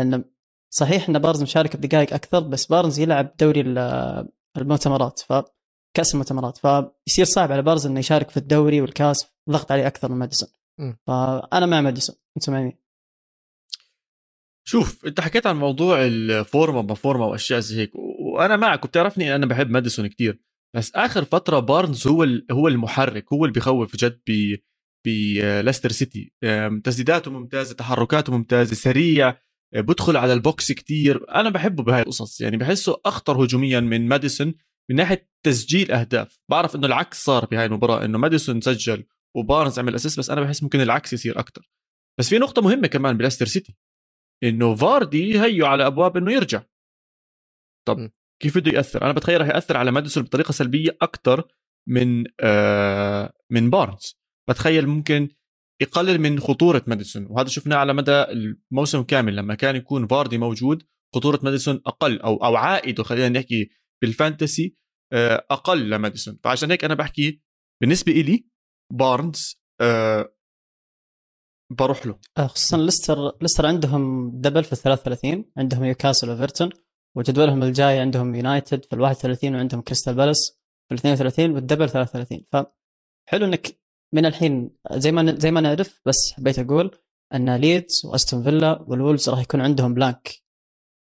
إنه 0.00 0.24
صحيح 0.74 1.08
إن 1.08 1.18
بارنز 1.18 1.42
مشارك 1.42 1.76
بدقائق 1.76 2.14
أكثر 2.14 2.40
بس 2.40 2.66
بارنز 2.66 2.98
يلعب 2.98 3.36
دوري 3.40 3.60
المؤتمرات 4.56 5.20
ف 5.20 5.32
كأس 5.96 6.14
المؤتمرات 6.14 6.58
فيصير 6.58 7.24
صعب 7.24 7.52
على 7.52 7.62
بارنز 7.62 7.86
إنه 7.86 8.00
يشارك 8.00 8.30
في 8.30 8.36
الدوري 8.36 8.80
والكأس 8.80 9.26
ضغط 9.50 9.72
عليه 9.72 9.86
أكثر 9.86 10.12
من 10.12 10.18
ماديسون 10.18 10.48
فأنا 11.06 11.66
مع 11.66 11.80
ماديسون 11.80 12.16
انت 12.36 12.50
مع 12.50 12.60
مين؟ 12.60 12.78
شوف 14.68 15.06
أنت 15.06 15.20
حكيت 15.20 15.46
عن 15.46 15.56
موضوع 15.56 16.04
الـ 16.04 16.17
forma 16.17 16.82
ما 16.82 16.94
forma 16.94 17.26
وأشياء 17.26 17.60
زي 17.60 17.80
هيك 17.80 17.92
وأنا 17.94 18.56
معك 18.56 18.84
وبتعرفني 18.84 19.34
أنا 19.34 19.46
بحب 19.46 19.70
ماديسون 19.70 20.06
كثير 20.06 20.42
بس 20.76 20.92
آخر 20.94 21.24
فترة 21.24 21.58
بارنز 21.58 22.06
هو 22.06 22.26
هو 22.50 22.68
المحرك 22.68 23.32
هو 23.32 23.44
اللي 23.44 23.54
بخوف 23.54 23.96
جد 23.96 24.20
ب 25.04 25.08
بليستر 25.62 25.92
سيتي 25.92 26.32
تسديداته 26.84 27.30
ممتازة 27.30 27.74
تحركاته 27.74 28.32
ممتازة 28.32 28.74
سريع 28.74 29.38
بدخل 29.74 30.16
على 30.16 30.32
الـ 30.32 30.42
box 30.42 30.72
كتير. 30.72 31.30
أنا 31.30 31.50
بحبه 31.50 31.82
بهاي 31.82 32.02
القصص 32.02 32.40
يعني 32.40 32.56
بحسه 32.56 33.00
أخطر 33.06 33.44
هجوميا 33.44 33.80
من 33.80 34.08
ماديسون 34.08 34.54
من 34.90 34.96
ناحية 34.96 35.28
تسجيل 35.46 35.92
أهداف. 35.92 36.38
بعرف 36.50 36.76
إنه 36.76 36.86
العكس 36.86 37.24
صار 37.24 37.44
بهاي 37.44 37.66
المباراة 37.66 38.04
إنه 38.04 38.18
ماديسون 38.18 38.60
سجل 38.60 39.04
وبارنز 39.36 39.78
عمل 39.78 39.94
assist 39.94 40.18
بس 40.18 40.30
أنا 40.30 40.40
بحس 40.40 40.62
ممكن 40.62 40.80
العكس 40.80 41.12
يصير 41.12 41.38
أكثر 41.38 41.70
بس 42.18 42.28
في 42.28 42.38
نقطة 42.38 42.62
مهمة 42.62 42.86
كمان 42.86 43.16
بليستر 43.16 43.46
سيتي 43.46 43.76
إنه 44.44 44.74
فاردي 44.74 45.40
هيو 45.40 45.66
على 45.66 45.86
أبواب 45.86 46.16
إنه 46.16 46.32
يرجع. 46.32 46.62
طب 47.88 47.98
م. 47.98 48.10
كيف 48.42 48.58
بده 48.58 48.72
يأثر؟ 48.72 49.02
أنا 49.04 49.12
بتخيل 49.12 49.40
رح 49.40 49.46
يأثر 49.46 49.76
على 49.76 49.90
ماديسون 49.90 50.22
بطريقة 50.22 50.52
سلبية 50.52 50.96
أكثر 51.02 51.48
من 51.88 52.24
آه 52.40 53.32
من 53.50 53.70
بارنز. 53.70 54.21
بتخيل 54.48 54.86
ممكن 54.86 55.28
يقلل 55.82 56.20
من 56.20 56.40
خطورة 56.40 56.82
ماديسون 56.86 57.26
وهذا 57.30 57.48
شفناه 57.48 57.76
على 57.76 57.94
مدى 57.94 58.22
الموسم 58.22 59.02
كامل 59.02 59.36
لما 59.36 59.54
كان 59.54 59.76
يكون 59.76 60.06
فاردي 60.06 60.38
موجود 60.38 60.82
خطورة 61.14 61.40
ماديسون 61.42 61.80
أقل 61.86 62.20
أو 62.20 62.44
أو 62.44 62.56
عائده 62.56 63.02
خلينا 63.02 63.28
نحكي 63.28 63.70
بالـ 64.02 64.18
fantasy 64.18 64.76
آه، 65.12 65.46
أقل 65.50 65.90
لماديسون 65.90 66.38
فعشان 66.44 66.70
هيك 66.70 66.84
أنا 66.84 66.94
بحكي 66.94 67.42
بالنسبة 67.80 68.12
إلي 68.12 68.46
بارنز 68.92 69.62
أه 69.80 70.34
بروح 71.70 72.06
له. 72.06 72.18
آه، 72.38 72.46
خصوصا 72.46 72.76
ليستر 72.76 73.16
ليستر 73.42 73.66
عندهم 73.66 74.30
double 74.40 74.64
في 74.64 74.72
ال 74.72 74.78
33 74.78 75.44
عندهم 75.56 75.84
نيوكاسل 75.84 76.30
وايفرتون 76.30 76.70
وجدولهم 77.16 77.62
الجاي 77.62 77.98
عندهم 77.98 78.34
يونايتد 78.34 78.84
في 78.84 78.92
ال 78.92 79.00
31 79.00 79.54
وعندهم 79.54 79.80
كريستال 79.80 80.14
بالاس 80.14 80.58
في 80.88 80.94
ال 80.94 80.98
32 80.98 81.50
والـ 81.50 81.60
double 81.60 81.90
33 81.90 82.44
فحلو 82.52 83.46
إنك 83.46 83.81
من 84.12 84.26
الحين 84.26 84.70
زي 84.92 85.12
ما 85.12 85.38
زي 85.38 85.50
ما 85.50 85.60
نعرف 85.60 86.00
بس 86.06 86.32
حبيت 86.32 86.58
أقول 86.58 86.90
أن 87.34 87.56
ليدز 87.56 88.02
وأستون 88.04 88.42
فيلا 88.42 88.84
والولفز 88.88 89.28
راح 89.28 89.40
يكون 89.40 89.60
عندهم 89.60 89.94
blank 89.94 90.28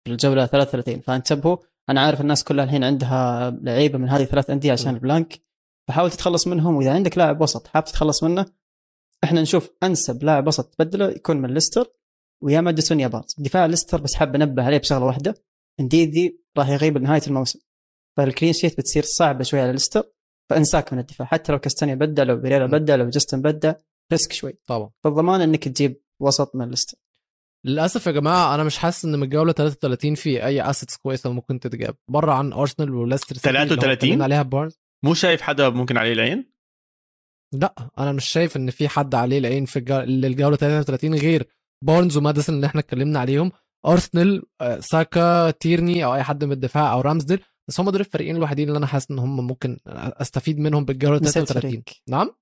في 0.05 0.11
الجولة 0.11 0.45
33 0.45 0.99
فانتبهوا 0.99 1.57
أنا 1.89 2.01
عارف 2.01 2.21
الناس 2.21 2.43
كلها 2.43 2.65
الحين 2.65 2.83
عندها 2.83 3.49
لعيبة 3.61 3.97
من 3.97 4.09
هذه 4.09 4.23
ثلاث 4.23 4.49
أندية 4.49 4.71
عشان. 4.71 4.93
الـ 4.95 5.03
blank 5.03 5.41
فحاول 5.87 6.11
تتخلص 6.11 6.47
منهم 6.47 6.75
وإذا 6.75 6.93
عندك 6.93 7.17
لاعب 7.17 7.41
وسط 7.41 7.67
حاب 7.67 7.85
تتخلص 7.85 8.23
منه 8.23 8.45
إحنا 9.23 9.41
نشوف 9.41 9.69
أنسب 9.83 10.23
لاعب 10.23 10.47
وسط 10.47 10.65
تبدله 10.65 11.09
يكون 11.09 11.37
من 11.37 11.53
ليستر 11.53 11.87
ويا 12.43 12.61
ماديسون 12.61 12.99
يا 12.99 13.07
بارنز 13.07 13.35
دفاع 13.37 13.65
ليستر 13.65 14.01
بس 14.01 14.13
حاب 14.13 14.35
انبه 14.35 14.63
عليه 14.63 14.77
بشغلة 14.77 15.05
واحدة. 15.05 15.35
انديدي 15.79 16.41
راح 16.57 16.69
يغيب 16.69 16.97
لنهاية 16.97 17.21
الموسم. 17.27 17.59
فالـ 18.17 18.27
clean 18.27 18.53
sheet 18.53 18.77
بتصير 18.77 19.03
صعبة 19.03 19.43
شوي 19.43 19.59
على 19.59 19.71
ليستر. 19.71 20.03
فانساك 20.49 20.93
من 20.93 20.99
الدفاع. 20.99 21.27
حتى 21.27 21.51
لو 21.51 21.59
كاستانيا 21.59 21.95
بدع 21.95 22.23
لو 22.23 22.35
بيريرا 22.35 22.67
م. 22.67 22.71
بدع 22.71 22.95
لو 22.95 23.09
جاستن 23.09 23.41
بدع 23.41 23.73
risk 24.11 24.33
شوي. 24.33 24.53
طبعا. 24.67 24.89
فالضمان 25.03 25.41
إنك 25.41 25.63
تجيب 25.67 26.01
وسط 26.19 26.55
من 26.55 26.69
ليستر. 26.69 26.97
للأسف 27.65 28.07
يا 28.07 28.11
جماعة 28.11 28.55
أنا 28.55 28.63
مش 28.63 28.77
حاسس 28.77 29.05
إن 29.05 29.15
من 29.15 29.23
الجولة 29.23 29.51
33 29.51 30.15
في 30.15 30.45
أي 30.45 30.69
assets 30.69 30.97
كويسة 30.97 31.31
ممكن 31.31 31.59
تتجاب. 31.59 31.95
بره 32.07 32.31
عن 32.33 32.53
ارسنال 32.53 32.93
وليستر 32.95 33.35
سيتي 33.35 33.49
اللي 33.49 33.59
هو 33.59 33.63
33 33.65 33.91
اتكلمنا 33.91 34.23
عليها 34.23 34.41
بارنز 34.41 34.79
مو 35.03 35.13
شايف 35.13 35.41
حدا 35.41 35.69
ممكن 35.69 35.97
عليه 35.97 36.13
العين؟ 36.13 36.53
لا 37.53 37.73
أنا 37.99 38.11
مش 38.11 38.25
شايف 38.25 38.57
إن 38.57 38.69
في 38.69 38.87
حد 38.87 39.15
عليه 39.15 39.37
العين 39.37 39.65
في 39.65 39.79
الجو- 39.79 39.99
الجوله 39.99 40.55
33 40.55 41.15
غير 41.15 41.47
بارنز 41.81 42.17
وماديسون 42.17 42.55
اللي 42.55 42.67
إحنا 42.67 42.79
اتكلمنا 42.81 43.19
عليهم. 43.19 43.51
ارسنال 43.85 44.43
ساكا 44.79 45.51
تيرني 45.51 46.05
أو 46.05 46.15
أي 46.15 46.23
حد 46.23 46.43
من 46.43 46.51
الدفاع 46.51 46.93
أو 46.93 47.01
رامزديل 47.01 47.43
بس 47.67 47.79
هم 47.79 47.89
دول 47.89 47.99
الفريقين 48.01 48.35
الوحيدين 48.35 48.67
اللي 48.67 48.77
أنا 48.77 48.87
حاسس 48.87 49.11
إن 49.11 49.19
هم 49.19 49.47
ممكن 49.47 49.77
أستفيد 49.87 50.59
منهم 50.59 50.85
بالجولة 50.85 51.17
نسيت 51.19 51.33
33 51.33 51.71
فريق 51.71 51.83
نعم؟ 52.07 52.35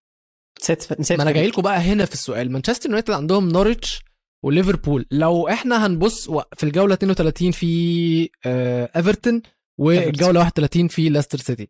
نسيت 0.61 0.99
نسيت 0.99 1.17
ما 1.17 1.23
أنا 1.23 1.31
جاي. 1.31 1.47
لكم 1.47 1.61
بقى 1.61 1.77
هنا 1.77 2.05
في 2.05 2.13
السؤال. 2.13 2.51
مانشستر 2.51 2.89
يونايتد 2.89 3.11
عندهم 3.13 3.49
نوريتش 3.49 4.03
وليفربول. 4.43 5.05
لو 5.11 5.47
إحنا 5.47 5.85
هنبص 5.85 6.29
في 6.29 6.63
الجولة 6.63 6.93
32 6.93 7.51
في 7.51 8.29
آه، 8.45 8.89
إيفرتون 8.95 9.41
والجولة 9.79 10.39
31 10.39 10.87
في 10.87 11.09
ليستر 11.09 11.37
سيتي. 11.37 11.69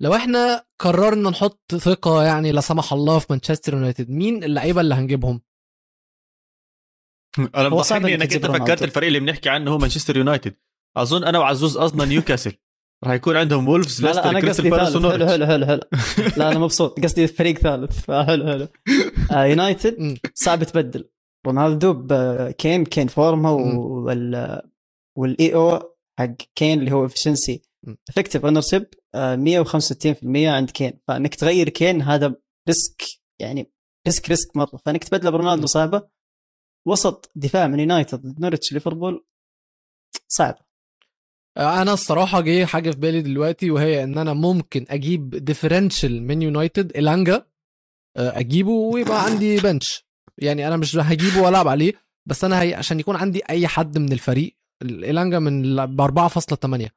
لو 0.00 0.14
إحنا 0.14 0.64
قررنا 0.78 1.30
نحط 1.30 1.74
ثقة 1.74 2.24
يعني 2.24 2.52
لا 2.52 2.60
سمح 2.60 2.92
الله 2.92 3.18
في 3.18 3.26
مانشستر 3.30 3.74
يونايتد 3.74 4.10
مين 4.10 4.44
اللعيبة 4.44 4.80
اللي 4.80 4.94
هنجيبهم؟ 4.94 5.40
أنا 7.38 7.66
إنك 7.66 8.06
إنك 8.06 8.32
أنت 8.34 8.46
فكرت. 8.46 8.82
الفريق 8.82 9.06
اللي 9.06 9.20
بنحكي 9.20 9.48
عنه 9.48 9.70
هو 9.70 9.78
مانشستر 9.78 10.16
يونايتد. 10.16 10.54
أظن 10.96 11.24
أنا 11.24 11.38
وعزوز 11.38 11.78
قصدنا 11.78 12.04
نيوكاسل. 12.04 12.52
راح 13.04 13.12
يكون 13.12 13.36
عندهم 13.36 13.68
وولفز 13.68 14.04
لا 14.04 14.12
لا 14.12 14.30
أنا 14.30 14.48
قصدي 14.48 14.70
ثالث. 14.70 14.96
حلو 14.96 15.28
حلو 15.28 15.46
حلو 15.46 15.66
حلو. 15.66 15.80
لا 16.36 16.50
أنا 16.50 16.58
مبسوط. 16.58 17.00
قصدي 17.00 17.26
فريق 17.26 17.58
ثالث. 17.58 18.00
فحلو 18.00 18.46
حلو. 18.46 18.68
آه 19.32 19.44
يونايتد. 19.44 20.18
صعب 20.34 20.64
تبدل. 20.64 21.10
رونالدو 21.46 21.92
بكين 21.92 22.84
كين 22.84 23.08
فورمه. 23.08 23.52
وال 23.52 24.62
وال 25.18 25.54
EO 25.54 25.96
حق 26.18 26.36
كين 26.54 26.78
اللي 26.78 26.92
هو 26.92 27.04
efficiency. 27.04 27.62
effective 28.08 28.44
ownership 28.44 28.86
165% 29.16 30.48
عند 30.48 30.70
كين. 30.70 31.00
فإنك 31.08 31.34
تغير 31.34 31.68
كين 31.68 32.02
هذا 32.02 32.34
risk 32.68 33.02
يعني 33.40 33.72
risk 34.06 34.28
risk 34.28 34.56
مرة. 34.56 34.80
فإنك 34.86 35.04
تبدله 35.04 35.30
برونالدو. 35.30 35.66
صعبة. 35.66 36.08
وسط 36.88 37.30
دفاع 37.34 37.66
من 37.66 37.80
يونايتد 37.80 38.40
نورتش 38.40 38.72
ليفربول 38.72 39.26
صعب. 40.28 40.65
أنا 41.58 41.92
الصراحة 41.92 42.40
جه 42.40 42.64
حاجة 42.64 42.90
في 42.90 42.96
بالي 42.96 43.22
دلوقتي 43.22 43.70
وهي 43.70 44.04
ان 44.04 44.18
أنا 44.18 44.32
ممكن 44.32 44.86
أجيب 44.88 45.30
differential 45.30 46.22
من 46.22 46.42
يونايتد 46.42 46.96
إلانجا. 46.96 47.46
آه، 48.16 48.38
اجيبه 48.38 48.70
ويبقى 48.70 49.24
عندي 49.24 49.56
bench 49.56 50.04
يعني 50.38 50.68
أنا 50.68 50.76
مش 50.76 50.96
هجيبه 50.96 51.42
والعب 51.42 51.68
عليه 51.68 51.92
بس 52.28 52.44
أنا 52.44 52.62
هي 52.62 52.74
عشان 52.74 53.00
يكون 53.00 53.16
عندي 53.16 53.42
اي 53.50 53.66
حد 53.66 53.98
من 53.98 54.12
الفريق 54.12 54.56
إلانجا 54.82 55.38
من 55.38 55.86
ب 55.86 56.00
4.8 56.00 56.88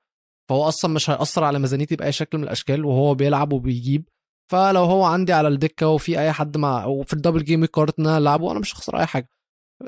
فهو 0.50 0.68
أصلا 0.68 0.92
مش 0.94 1.10
هيأثر 1.10 1.44
على 1.44 1.60
ميزانيتي 1.60 1.96
بأي 1.96 2.12
شكل 2.12 2.38
من 2.38 2.44
الأشكال 2.44 2.86
وهو 2.86 3.16
بيلعب 3.16 3.54
وبيجيب. 3.54 4.10
فلو 4.52 4.84
هو 4.84 5.04
عندي 5.04 5.34
على 5.34 5.48
الدكة 5.48 5.88
وفي 5.88 6.20
أي 6.20 6.32
حد 6.32 6.58
مع 6.58 6.86
وفي 6.86 7.14
ال 7.14 7.18
double 7.18 7.44
game 7.44 7.66
كارت 7.66 8.00
إن 8.00 8.08
أنا 8.08 8.18
ألعبه 8.18 8.52
أنا 8.52 8.60
مش 8.60 8.74
هخسر 8.76 9.00
أي 9.00 9.06
حاجة. 9.06 9.30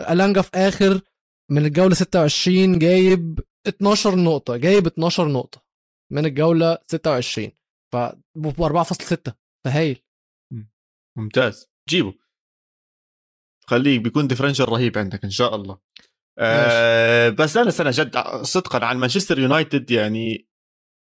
إلانجا 0.10 0.42
في 0.42 0.50
آخر 0.56 1.02
من 1.52 1.66
الجولة 1.66 1.96
26 1.96 2.80
جايب 2.80 3.40
12 3.68 4.16
نقطة 4.16 4.58
جايب 4.58 4.88
12 4.88 5.28
نقطة 5.28 5.64
من 6.12 6.26
الجولة 6.26 6.78
26 6.88 7.52
ف 7.94 7.98
ب 8.36 8.84
4.6 8.84 9.32
فهايل 9.66 10.04
ممتاز. 11.18 11.70
جيبه. 11.90 12.14
خليه 13.68 14.00
بيكون 14.00 14.28
differential 14.28 14.70
رهيب 14.70 14.98
عندك 14.98 15.24
إن 15.24 15.30
شاء 15.30 15.56
الله. 15.56 15.80
آه 16.40 17.30
بس 17.30 17.58
أنا 17.58 17.72
سنة 17.72 17.92
جد 17.94 18.18
صدقا 18.42 18.86
عن 18.86 18.98
مانشستر 18.98 19.40
يونايتد 19.40 19.92
يعني 19.92 20.48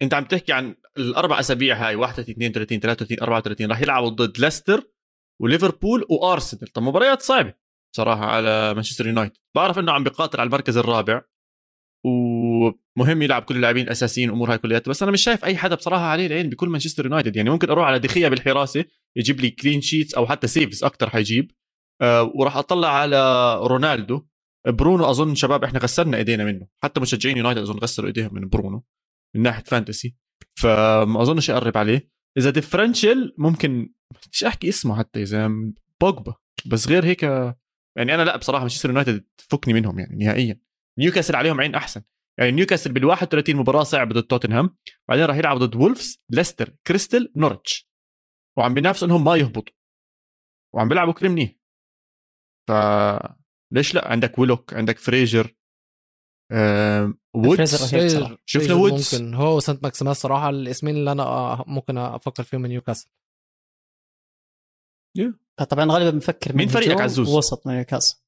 أنت 0.02 0.14
عم 0.14 0.26
تحكي 0.26 0.54
عن 0.54 0.76
الأربع 0.98 1.40
أسابيع 1.40 1.88
هاي 1.88 1.96
31 1.96 2.36
32 2.36 2.80
33 2.80 3.22
34 3.22 3.70
راح 3.70 3.82
يلعبوا 3.82 4.10
ضد 4.10 4.40
ليستر 4.40 4.92
وليفربول 5.42 6.06
وارسنال 6.10 6.68
طب 6.68 6.84
مباريات 6.84 7.22
صعبة 7.22 7.54
صراحة 7.96 8.26
على 8.26 8.74
مانشستر 8.74 9.08
يونايتد 9.08 9.38
بعرف 9.56 9.80
إنه 9.80 9.92
عم 9.92 10.04
بيقاتل 10.04 10.40
على 10.40 10.48
المركز 10.48 10.78
الرابع. 10.78 11.22
ومهم 12.06 13.22
يلعب 13.22 13.42
كل 13.42 13.56
اللاعبين 13.56 13.84
الأساسيين 13.84 14.30
أمور 14.30 14.52
هاي 14.52 14.58
كلياتها. 14.58 14.90
بس 14.90 15.04
أنا 15.04 15.12
مش 15.12 15.24
شايف 15.24 15.46
أي 15.46 15.58
حدا 15.58 15.76
بصراحة 15.76 16.04
عليه 16.04 16.28
العين 16.28 16.50
بكل 16.50 16.70
مانشستر 16.70 17.06
يونايتد. 17.06 17.36
يعني 17.36 17.50
ممكن 17.50 17.70
أروح 17.70 17.86
على 17.86 18.00
دي 18.00 18.11
خيا 18.11 18.28
بالحراسة 18.28 18.86
يجيب 19.16 19.40
لي 19.40 19.50
clean 19.50 19.82
sheets 19.82 20.14
أو 20.14 20.28
حتى 20.28 20.48
saves 20.48 20.84
أكثر 20.84 21.10
حيجيب. 21.10 21.52
أه 22.02 22.32
وراح 22.36 22.58
أطلع 22.58 22.88
على 22.88 23.54
رونالدو. 23.68 24.22
برونو 24.68 25.10
أظن 25.10 25.36
شباب 25.36 25.64
إحنا 25.64 25.80
غسلنا 25.80 26.18
إيدينا 26.18 26.46
منه. 26.46 26.68
حتى 26.84 27.00
مشجعين 27.00 27.38
يونايتد 27.38 27.62
أظن 27.62 27.80
غسلوا 27.80 28.08
إيديهم 28.08 28.34
من 28.34 28.50
برونو 28.50 28.84
من 29.36 29.42
ناحية 29.42 29.64
fantasy 29.64 30.16
فما 30.60 31.22
اظنش 31.22 31.50
أقرب 31.50 31.78
عليه. 31.78 32.10
إذا 32.38 32.50
differential 32.50 33.36
ممكن 33.38 33.94
مش 34.32 34.44
أحكي 34.44 34.70
اسمه 34.70 34.98
حتى 35.00 35.22
إذا 35.22 35.52
بوجبا 36.02 36.36
بس 36.66 36.88
غير 36.88 37.06
هيك 37.06 37.24
يعني 37.98 38.16
أنا 38.16 38.24
لا 38.24 38.38
بصراحة 38.38 38.62
مانشستر 38.62 38.90
يونايتد 38.90 39.26
فكني 39.38 39.74
منهم 39.74 40.00
يعني 40.00 40.26
نهائيا. 40.26 40.60
نيوكاسل 41.00 41.36
عليهم 41.36 41.62
عين 41.62 41.76
أحسن. 41.76 42.04
يعني 42.40 42.52
نيوكاسل 42.52 42.94
بال 42.94 43.06
31 43.06 43.56
مباراة 43.56 43.84
صعبه 43.84 44.14
ضد 44.14 44.24
توتنهام 44.24 44.78
بعدين 45.10 45.26
راح 45.26 45.38
يلعب 45.38 45.58
ضد 45.58 45.76
وولفز 45.76 46.24
ليستر 46.30 46.76
كريستال 46.88 47.34
نورتش. 47.36 47.90
وعم 48.58 48.74
بينافسوا 48.74 49.08
إنهم 49.08 49.24
ما 49.24 49.36
يهبطوا. 49.36 49.74
وعم 50.76 50.90
بيلعبوا 50.90 51.14
كثير 51.14 51.30
منيح 51.30 51.56
ف 52.70 52.72
ليش 53.74 53.96
لا؟ 53.96 54.08
عندك 54.12 54.40
ويلوك 54.40 54.74
عندك 54.74 55.00
فريزر. 55.00 55.56
آم، 56.52 57.18
وودز. 57.36 57.96
شفنا 58.46 58.74
وودز. 58.74 59.16
ممكن. 59.16 59.34
هو 59.34 59.58
وسانت 59.58 59.84
ماكسيمان 59.84 60.12
الصراحة 60.12 60.50
الاسمين 60.50 60.96
اللي 60.96 61.12
أنا 61.12 61.24
آه، 61.24 61.64
ممكن 61.68 61.98
أفكر 61.98 62.44
فيهم 62.44 62.62
من 62.62 62.70
نيوكاسل. 62.70 63.10
طبعا 65.70 65.92
غالبا 65.92 66.10
بنفكر 66.10 66.52
من 66.52 66.58
مين 66.58 66.68
فريقك 66.68 67.02
عزوز؟ 67.02 67.36
وسط 67.36 67.68
من 67.68 67.74
نيوكاسل. 67.74 68.22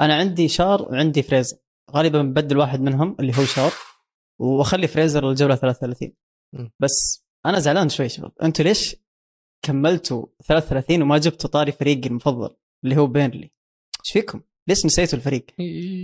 أنا 0.00 0.14
عندي 0.16 0.48
شار 0.48 0.82
وعندي 0.82 1.22
فريزر. 1.22 1.56
غالبا 1.90 2.22
ببدل 2.22 2.58
واحد 2.58 2.80
منهم 2.80 3.16
اللي 3.20 3.32
هو 3.38 3.44
شار 3.44 3.72
وأخلي 4.40 4.86
فريزر 4.88 5.28
للجوله 5.28 5.54
33 5.54 6.12
م. 6.54 6.68
بس 6.80 7.24
أنا 7.46 7.58
زعلان 7.58 7.88
شوي 7.88 8.08
شباب. 8.08 8.32
أنتوا 8.42 8.64
ليش 8.64 8.96
كملتوا 9.62 10.26
33 10.48 11.02
وما 11.02 11.18
جبتوا 11.18 11.50
طاري 11.50 11.72
فريقي 11.72 12.08
المفضل 12.08 12.56
اللي 12.84 12.96
هو 12.96 13.06
بيرنلي؟ 13.06 13.50
إيش 14.06 14.12
فيكم؟ 14.12 14.40
ليش 14.68 14.86
نسيتوا 14.86 15.18
الفريق؟ 15.18 15.46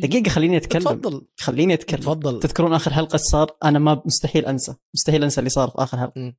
دقيقة 0.02 0.28
خليني 0.28 0.56
أتكلم. 0.56 0.82
تفضل. 0.82 1.26
خليني 1.40 1.74
أتكلم. 1.74 2.00
تفضل. 2.00 2.40
تذكرون 2.40 2.72
آخر 2.74 2.92
حلقة 2.92 3.16
صار؟ 3.16 3.56
أنا 3.64 3.78
ما 3.78 4.02
مستحيل 4.04 4.46
أنسى. 4.46 4.74
مستحيل 4.94 5.24
أنسى 5.24 5.38
اللي 5.38 5.50
صار 5.50 5.68
في 5.70 5.74
آخر 5.78 5.98
حلقة. 5.98 6.34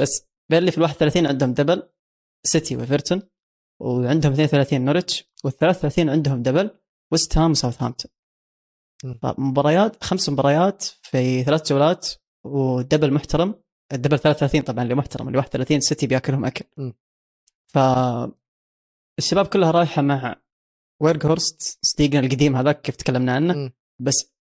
بس 0.00 0.26
بيرنلي 0.50 0.70
في 0.70 0.78
ال 0.78 0.82
31 0.82 1.26
عندهم 1.26 1.54
double 1.54 1.82
سيتي 2.46 2.76
وإيفرتون 2.76 3.22
وعندهم 3.82 4.32
32 4.32 4.84
نورتش 4.84 5.24
وال 5.44 5.56
33 5.56 6.08
عندهم 6.10 6.42
double 6.42 6.70
ويست 7.12 7.38
هام 7.38 7.50
وساوثهامبتون. 7.50 8.10
مباريات 9.38 10.04
خمس 10.04 10.28
مباريات 10.28 10.82
في 11.02 11.42
ثلاث 11.44 11.68
جولات 11.72 12.08
و 12.44 12.54
double 12.54 13.12
محترم 13.12 13.54
ال 13.92 13.96
double 13.96 14.18
33 14.18 14.60
طبعا 14.60 14.82
اللي 14.84 14.94
محترم 14.94 15.28
اللي 15.28 15.38
31 15.38 15.80
سيتي 15.80 16.06
بياكلهم 16.06 16.44
أكل. 16.44 16.92
ف 17.66 17.78
الشباب 19.18 19.46
كلها 19.46 19.70
رايحة 19.70 20.02
مع 20.02 20.36
فيجهورست 21.02 21.78
صديقنا 21.82 22.20
القديم 22.20 22.56
هذاك 22.56 22.80
كيف 22.80 22.96
تكلمنا 22.96 23.34
عنه 23.34 23.54
مم. 23.54 23.72
بس 24.00 24.32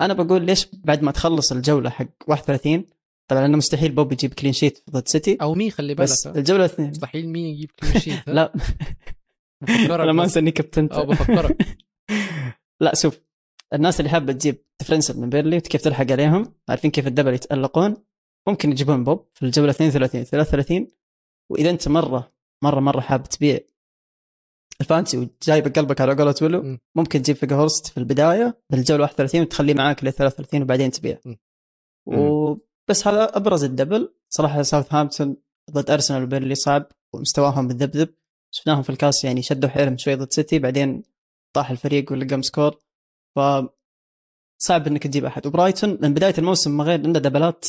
أنا 0.00 0.14
بقول 0.14 0.46
ليش 0.46 0.66
بعد 0.72 1.02
ما 1.02 1.12
تخلص 1.12 1.52
الجولة 1.52 1.90
حق 1.90 2.08
31 2.26 2.84
طبعا 3.30 3.46
إنه 3.46 3.56
مستحيل 3.56 3.92
بوب 3.92 4.12
يجيب 4.12 4.34
clean 4.34 4.52
sheet 4.52 4.84
ضد 4.90 5.08
سيتي 5.08 5.38
أو 5.42 5.54
مين 5.54 5.70
خلي 5.70 5.94
بالك 5.94 6.08
بس؟ 6.08 6.26
الجولة 6.26 6.64
الاثنين 6.64 6.90
مستحيل 6.90 7.28
مين 7.28 7.44
يجيب 7.44 7.70
clean 7.70 8.00
sheet؟ 8.00 8.28
لا 8.28 8.52
أنا 9.70 10.12
ما. 10.12 10.24
أنسى 10.24 10.38
إني 10.38 10.50
كابتنت 10.50 10.92
أو 10.92 11.06
بفكرك 11.06 11.78
لا 12.80 12.94
شوف 12.94 13.20
الناس 13.74 14.00
اللي 14.00 14.10
حابة 14.10 14.32
تجيب 14.32 14.64
differential 14.80 15.20
من 15.20 15.30
بيرنلي 15.30 15.60
كيف 15.60 15.82
تلحق 15.82 16.12
عليهم؟ 16.12 16.54
عارفين 16.68 16.90
كيف 16.90 17.06
ال 17.06 17.10
double 17.10 17.34
يتألقون؟ 17.34 17.96
ممكن 18.48 18.70
يجيبون 18.70 19.04
بوب 19.04 19.28
في 19.34 19.42
الجولة 19.46 19.70
32 19.70 20.24
33 20.24 20.88
وإذا 21.50 21.70
أنت 21.70 21.88
مرة 21.88 22.32
مرة 22.64 22.80
مرة 22.80 23.00
حاب 23.00 23.22
تبيع 23.22 23.58
ال 24.80 24.85
fantasy 24.85 25.18
وجايب 25.18 25.68
قلبك 25.68 26.00
على 26.00 26.14
قولة 26.14 26.34
ويلو 26.42 26.62
م. 26.62 26.78
ممكن 26.96 27.22
تجيب 27.22 27.36
فيجهورست 27.36 27.86
في 27.86 27.98
البداية 27.98 28.60
بالجوله 28.70 29.02
31 29.02 29.40
وتخليه 29.40 29.74
معاك 29.74 30.04
ل 30.04 30.12
33 30.12 30.62
وبعدين 30.62 30.90
تبيع. 30.90 31.18
وبس 32.06 33.06
هذا 33.06 33.36
أبرز 33.36 33.64
ال 33.64 33.70
double. 33.70 34.14
صراحة 34.28 34.62
ساوثهامبتون 34.62 35.36
ضد 35.70 35.90
ارسنال 35.90 36.22
وبيرنلي 36.22 36.54
صعب 36.54 36.86
ومستواهم 37.14 37.64
متذبذب 37.64 38.14
شفناهم 38.54 38.82
في 38.82 38.90
الكاس 38.90 39.24
يعني 39.24 39.42
شدوا 39.42 39.70
حيلهم 39.70 39.96
شوي 39.98 40.14
ضد 40.14 40.32
سيتي 40.32 40.58
بعدين 40.58 41.02
طاح 41.52 41.70
الفريق 41.70 42.12
ولقى 42.12 42.42
score 42.42 42.78
ف 43.36 43.40
صعب 44.62 44.86
إنك 44.86 45.02
تجيب 45.02 45.24
أحد. 45.24 45.46
وبرايتون 45.46 45.98
من 46.02 46.14
بداية 46.14 46.34
الموسم 46.38 46.76
ما 46.76 46.84
غير 46.84 47.00
عنده 47.06 47.20
دبلات 47.20 47.64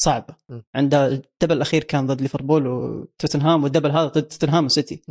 صعبة. 0.00 0.36
عنده 0.74 1.06
ال 1.06 1.13
double 1.13 1.56
الأخير 1.56 1.84
كان 1.84 2.06
ضد 2.06 2.20
ليفربول 2.22 2.66
وتوتنهام 2.66 3.64
وال 3.64 3.70
double 3.70 3.90
هذا 3.90 4.06
ضد 4.06 4.22
توتنهام 4.22 4.64
وسيتي. 4.64 5.02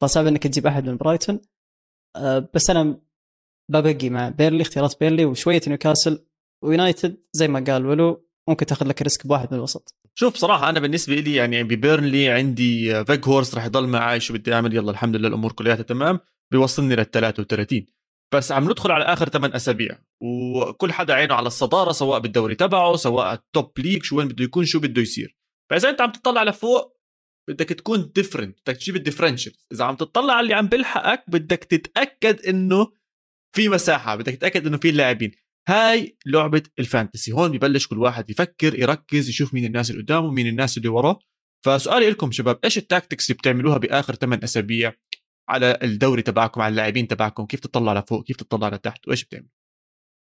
فصعب 0.00 0.26
إنك 0.26 0.42
تجيب 0.42 0.66
أحد 0.66 0.84
من 0.88 0.96
برايتون. 0.96 1.40
أه، 2.16 2.48
بس 2.54 2.70
أنا 2.70 3.00
ببقي 3.70 4.10
مع 4.10 4.28
بيرنلي 4.28 4.62
اختيارات 4.62 5.00
بيرنلي 5.00 5.24
وشوية 5.24 5.60
نيوكاسل 5.66 6.26
ويونايتد 6.64 7.16
زي 7.32 7.48
ما 7.48 7.64
قال 7.68 7.86
ولو. 7.86 8.28
ممكن 8.48 8.66
تاخذ 8.66 8.86
لك 8.86 9.02
risk 9.02 9.26
بواحد 9.26 9.48
من 9.50 9.58
الوسط. 9.58 9.96
شوف 10.14 10.36
صراحة 10.36 10.68
أنا 10.68 10.80
بالنسبة 10.80 11.14
لي 11.14 11.34
يعني 11.34 11.62
ببيرنلي 11.62 12.28
عندي 12.28 13.04
فيجهورست 13.04 13.54
راح 13.54 13.64
يضل 13.64 13.86
معي 13.86 14.20
شو 14.20 14.34
بدي 14.34 14.54
أعمل؟ 14.54 14.76
يلا 14.76 14.90
الحمد 14.90 15.16
لله 15.16 15.28
الأمور 15.28 15.52
كلها 15.52 15.74
تمام 15.74 16.20
بيوصلني 16.52 16.96
لل 16.96 17.10
33 17.10 17.86
بس 18.34 18.52
عم 18.52 18.70
ندخل 18.70 18.90
على 18.90 19.04
آخر 19.04 19.28
8 19.28 19.56
أسابيع. 19.56 19.98
وكل 20.22 20.92
حدا 20.92 21.14
عينه 21.14 21.34
على 21.34 21.46
الصدارة 21.46 21.92
سواء 21.92 22.20
بالدوري 22.20 22.54
تبعه 22.54 22.96
سواء 22.96 23.32
ال 23.32 23.44
top 23.44 23.78
league 23.78 24.02
شو 24.02 24.18
وين 24.18 24.28
بده 24.28 24.44
يكون 24.44 24.64
شو 24.64 24.80
بده 24.80 25.02
يصير. 25.02 25.36
فإذا 25.70 25.90
أنت 25.90 26.00
عم 26.00 26.12
تطلع 26.12 26.42
لفوق 26.42 26.96
بدك 27.48 27.68
تكون 27.68 28.12
different 28.14 28.58
بدك 28.60 28.76
تجيب 28.76 28.96
ال 28.96 29.00
differential 29.00 29.52
إذا 29.72 29.84
عم 29.84 29.96
تطلع 29.96 30.34
على 30.34 30.44
اللي 30.44 30.54
عم 30.54 30.66
بيلحقك 30.66 31.24
بدك 31.28 31.64
تتأكد 31.64 32.46
إنه 32.46 32.92
في 33.56 33.68
مساحة 33.68 34.16
بدك 34.16 34.34
تتأكد 34.34 34.66
إنه 34.66 34.76
في 34.76 34.90
لاعبين. 34.90 35.32
هاي 35.68 36.18
لعبة 36.26 36.62
ال 36.78 36.84
fantasy. 36.84 37.32
هون 37.32 37.52
ببلش 37.52 37.86
كل 37.86 37.98
واحد 37.98 38.30
يفكر 38.30 38.78
يركز 38.78 39.28
يشوف 39.28 39.54
مين 39.54 39.64
الناس 39.64 39.90
اللي 39.90 40.02
قدامه 40.02 40.30
مين 40.30 40.46
الناس 40.46 40.78
اللي 40.78 40.88
وراه. 40.88 41.18
فسؤالي 41.64 42.10
لكم 42.10 42.32
شباب 42.32 42.58
إيش 42.64 42.78
ال 42.78 42.84
tactics 42.84 43.30
اللي 43.30 43.38
بتعملوها 43.38 43.78
بآخر 43.78 44.14
8 44.14 44.44
أسابيع؟ 44.44 44.92
على 45.48 45.78
الدوري 45.82 46.22
تبعكم 46.22 46.60
على 46.60 46.70
اللاعبين 46.70 47.08
تبعكم 47.08 47.46
كيف 47.46 47.60
تطلع 47.60 47.92
لفوق 47.98 48.24
كيف 48.24 48.36
تطلع 48.36 48.68
لتحت 48.68 49.08
وإيش 49.08 49.24
بتعمل؟ 49.24 49.48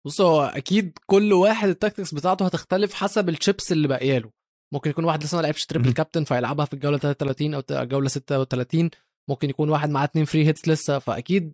بص 0.05 0.21
هو 0.21 0.41
أكيد 0.43 0.97
كل 1.05 1.33
واحد 1.33 1.69
ال 1.69 1.75
tactics 1.75 2.13
بتاعته 2.13 2.45
هتختلف 2.45 2.93
حسب 2.93 3.29
الشيبس 3.29 3.71
اللي 3.71 3.87
باقيه 3.87 4.17
له 4.17 4.31
ممكن 4.73 4.89
يكون 4.89 5.05
واحد 5.05 5.23
لسه 5.23 5.35
ما 5.37 5.41
لعبش 5.41 5.65
triple 5.65 5.93
captain 5.93 6.23
فيلعبها 6.23 6.65
في 6.65 6.73
الجولة 6.73 6.97
33 6.97 7.53
أو 7.53 7.63
الجوله 7.71 8.07
36 8.07 8.89
ممكن 9.29 9.49
يكون 9.49 9.69
واحد 9.69 9.89
معاه 9.89 10.03
اتنين 10.03 10.25
free 10.25 10.45
hits 10.45 10.67
لسه 10.67 10.99
فأكيد 10.99 11.53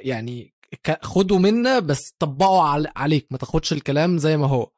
يعني 0.00 0.54
خدوا 1.02 1.38
منا 1.38 1.78
بس 1.78 2.14
طبقوا 2.18 2.62
عل- 2.62 2.92
عليك 2.96 3.26
ما 3.30 3.38
تاخدش 3.38 3.72
الكلام 3.72 4.18
زي 4.18 4.36
ما 4.36 4.46
هو. 4.46 4.70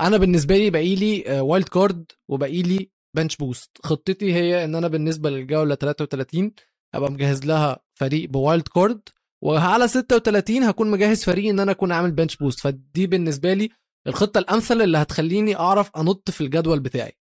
أنا 0.00 0.16
بالنسبة 0.16 0.56
لي 0.56 0.70
باقي 0.70 0.94
لي 0.94 1.40
wild 1.40 1.68
card 1.68 2.12
وباقي 2.28 2.62
لي 2.62 2.90
bench 3.16 3.36
boost 3.36 3.70
خطتي 3.84 4.34
هي 4.34 4.64
إن 4.64 4.74
أنا 4.74 4.88
بالنسبة 4.88 5.30
للجولة 5.30 5.74
33 5.74 6.52
أبقى 6.94 7.10
مجهز 7.12 7.44
لها 7.44 7.78
فريق 7.94 8.30
ب 8.30 8.38
wild 8.38 8.68
card 8.68 9.00
وعلى 9.44 9.88
36 9.88 10.62
هكون 10.62 10.90
مجهز 10.90 11.24
فريق 11.24 11.50
إن 11.50 11.60
أنا 11.60 11.72
أكون 11.72 11.92
عامل 11.92 12.10
bench 12.12 12.36
boost 12.36 12.60
فدي 12.60 13.06
بالنسبة 13.06 13.54
لي 13.54 13.68
الخطة 14.06 14.38
الأمثل 14.38 14.82
اللي 14.82 14.98
هتخليني 14.98 15.56
أعرف 15.56 15.90
أنط 15.96 16.30
في 16.30 16.40
الجدول 16.40 16.80
بتاعي. 16.80 17.18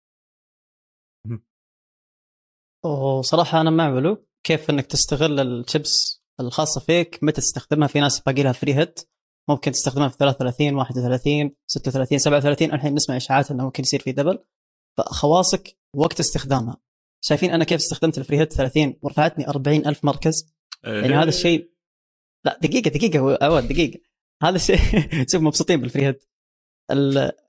وصراحة 2.85 3.61
أنا 3.61 3.71
مع 3.71 3.89
ولو 3.95 4.27
كيف 4.47 4.71
إنك 4.71 4.87
تستغل 4.87 5.41
الشيبس 5.41 6.23
الخاصة 6.41 6.81
فيك؟ 6.81 7.19
متى 7.23 7.41
تستخدمها 7.41 7.89
في 7.89 8.01
ناس 8.01 8.21
باقي 8.21 8.43
لها 8.43 8.53
free 8.53 8.75
hit 8.75 9.01
ممكن 9.49 9.73
تستخدمها 9.73 10.09
في 10.09 10.17
33 10.19 10.75
31 10.75 11.55
36 11.67 12.19
37 12.19 12.73
الحين 12.75 12.95
نسمع 12.95 13.17
إشاعات 13.17 13.51
إنه 13.51 13.65
ممكن 13.65 13.83
يصير 13.83 14.01
في 14.01 14.13
double 14.13 14.39
فخواصك 14.99 15.79
وقت 15.95 16.21
استخدامها. 16.21 16.77
شايفين 17.27 17.51
أنا 17.51 17.65
كيف 17.65 17.81
استخدمت 17.81 18.19
ال 18.19 18.23
free 18.23 18.39
hit 18.39 18.53
30 18.53 18.97
ورفعتني 19.03 19.49
40 19.49 19.87
ألف 19.87 20.05
مركز. 20.05 20.55
يعني 20.85 21.15
هذا 21.15 21.29
الشيء 21.29 21.71
لا 22.45 22.59
دقيقة 22.63 22.91
دقيقة 22.91 23.39
عواد 23.43 23.69
دقيقة. 23.69 24.01
هذا 24.43 24.57
الشيء 24.57 24.79
شوف 25.33 25.43
مبسوطين 25.43 25.81
بال 25.81 25.90
free 25.90 26.07
hit 26.07 26.25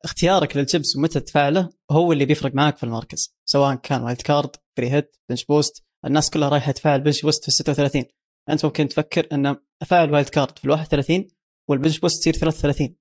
اختيارك 0.04 0.58
للشيبس 0.58 0.96
ومتى 0.96 1.20
تفعله 1.20 1.70
هو 1.92 2.12
اللي 2.12 2.26
بيفرق 2.26 2.56
معاك 2.56 2.78
في 2.78 2.84
المركز 2.84 3.36
سواء 3.46 3.76
كان 3.76 4.02
wild 4.02 4.21
card 4.21 4.56
free 4.78 4.89
hit 4.91 5.17
bench 5.30 5.45
boost. 5.45 5.84
الناس 6.06 6.30
كلها 6.30 6.50
رايحة 6.50 6.72
تفعل 6.72 7.02
bench 7.02 7.21
boost 7.21 7.45
في 7.46 7.52
36 7.52 8.06
أنت 8.50 8.66
ممكن 8.66 8.88
تفكر 8.88 9.28
إن 9.32 9.56
أفعل 9.82 10.13
wild 10.13 10.30
card 10.30 10.60
في 10.60 10.66
ال 10.66 10.70
31 10.70 11.28
وال 11.69 11.78
bench 11.78 12.00
boost 12.00 12.19
تصير 12.20 12.34
33 12.34 12.96